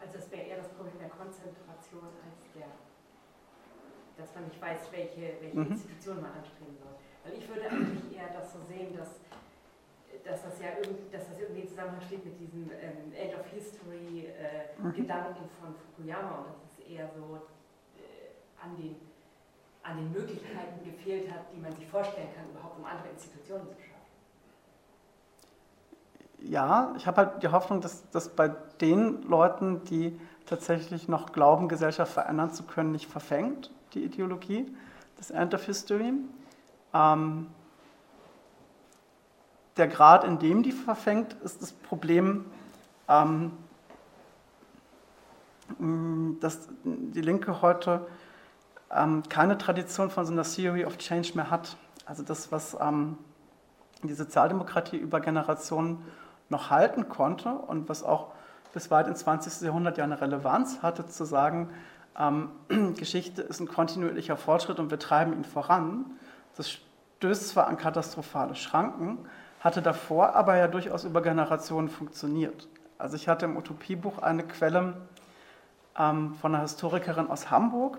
[0.00, 2.66] Also es wäre eher das Problem der Konzentration als der,
[4.20, 5.72] dass man nicht weiß, welche, welche mhm.
[5.72, 6.94] Institution man anstreben soll.
[7.24, 9.20] Weil ich würde eigentlich eher das so sehen, dass
[10.24, 13.46] dass das ja irgend, dass das irgendwie in Zusammenhang steht mit diesem ähm, End of
[13.46, 14.92] History äh, mhm.
[14.92, 17.36] Gedanken von Fukuyama und dass es eher so
[17.96, 18.96] äh, an, den,
[19.82, 23.74] an den Möglichkeiten gefehlt hat, die man sich vorstellen kann, überhaupt um andere Institutionen zu
[23.74, 23.90] schaffen.
[26.42, 28.48] Ja, ich habe halt die Hoffnung, dass, dass bei
[28.80, 34.66] den Leuten, die tatsächlich noch glauben, Gesellschaft verändern zu können, nicht verfängt, die Ideologie
[35.18, 36.12] des End of History.
[36.92, 37.46] Ähm,
[39.76, 42.44] der Grad, in dem die verfängt, ist das Problem,
[43.08, 43.52] ähm,
[46.40, 48.06] dass die Linke heute
[48.90, 51.76] ähm, keine Tradition von so einer Theory of Change mehr hat.
[52.04, 53.18] Also das, was ähm,
[54.02, 56.04] die Sozialdemokratie über Generationen
[56.48, 58.32] noch halten konnte und was auch
[58.72, 59.62] bis weit ins 20.
[59.62, 61.70] Jahrhundert ja eine Relevanz hatte, zu sagen,
[62.18, 62.50] ähm,
[62.96, 66.06] Geschichte ist ein kontinuierlicher Fortschritt und wir treiben ihn voran.
[66.56, 69.18] Das stößt zwar an katastrophale Schranken,
[69.60, 72.68] hatte davor aber ja durchaus über Generationen funktioniert.
[72.98, 74.96] Also ich hatte im Utopiebuch eine Quelle
[75.98, 77.98] ähm, von einer Historikerin aus Hamburg.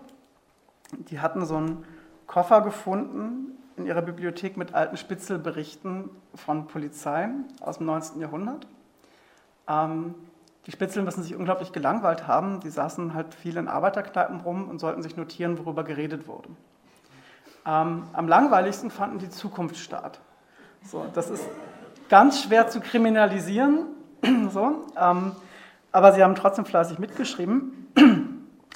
[0.92, 1.86] Die hatten so einen
[2.28, 8.22] Koffer gefunden in ihrer Bibliothek mit alten Spitzelberichten von Polizei aus dem 19.
[8.22, 8.68] Jahrhundert.
[9.68, 10.16] Ähm,
[10.68, 12.60] die Spitzel müssen sich unglaublich gelangweilt haben.
[12.60, 16.50] Die saßen halt viel in Arbeiterkneipen rum und sollten sich notieren, worüber geredet wurde.
[17.66, 20.20] Ähm, am langweiligsten fanden die Zukunft statt.
[20.84, 21.44] So, das ist
[22.10, 23.88] ganz schwer zu kriminalisieren.
[24.50, 25.32] so, ähm,
[25.92, 27.82] aber sie haben trotzdem fleißig mitgeschrieben.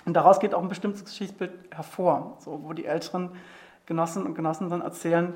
[0.06, 3.32] Und daraus geht auch ein bestimmtes Geschichtsbild hervor, so, wo die älteren
[3.86, 5.34] Genossen und Genossen dann erzählen,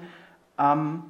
[0.57, 1.03] ähm,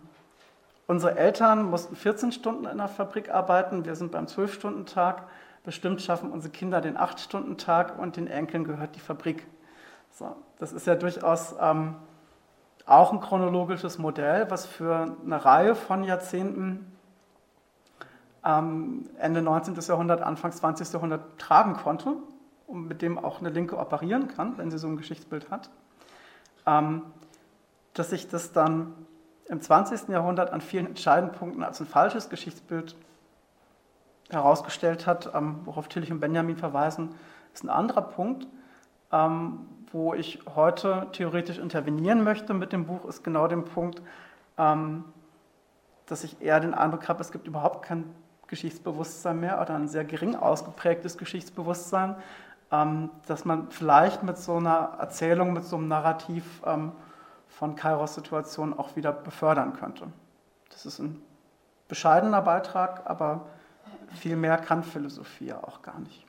[0.89, 5.21] unsere Eltern mussten 14 Stunden in der Fabrik arbeiten, wir sind beim 12-Stunden-Tag,
[5.63, 9.45] bestimmt schaffen unsere Kinder den 8-Stunden-Tag und den Enkeln gehört die Fabrik.
[10.09, 11.93] So, das ist ja durchaus ähm,
[12.87, 16.91] auch ein chronologisches Modell, was für eine Reihe von Jahrzehnten
[18.43, 19.75] ähm, Ende 19.
[19.75, 20.91] Jahrhundert, Anfang 20.
[20.91, 22.15] Jahrhundert tragen konnte
[22.65, 25.69] und mit dem auch eine Linke operieren kann, wenn sie so ein Geschichtsbild hat.
[26.65, 27.03] Ähm,
[27.93, 28.93] dass sich das dann
[29.49, 30.09] im 20.
[30.09, 32.95] Jahrhundert an vielen entscheidenden Punkten als ein falsches Geschichtsbild
[34.29, 37.09] herausgestellt hat, ähm, worauf Tillich und Benjamin verweisen,
[37.53, 38.47] ist ein anderer Punkt,
[39.11, 44.03] ähm, wo ich heute theoretisch intervenieren möchte mit dem Buch, ist genau der Punkt,
[44.59, 45.03] ähm,
[46.05, 48.05] dass ich eher den Eindruck habe, es gibt überhaupt kein
[48.45, 52.15] Geschichtsbewusstsein mehr oder ein sehr gering ausgeprägtes Geschichtsbewusstsein,
[53.27, 56.43] dass man vielleicht mit so einer Erzählung, mit so einem Narrativ
[57.60, 60.07] von Kairos-Situationen auch wieder befördern könnte.
[60.70, 61.22] Das ist ein
[61.89, 63.47] bescheidener Beitrag, aber
[64.16, 66.26] viel mehr kann Philosophie ja auch gar nicht.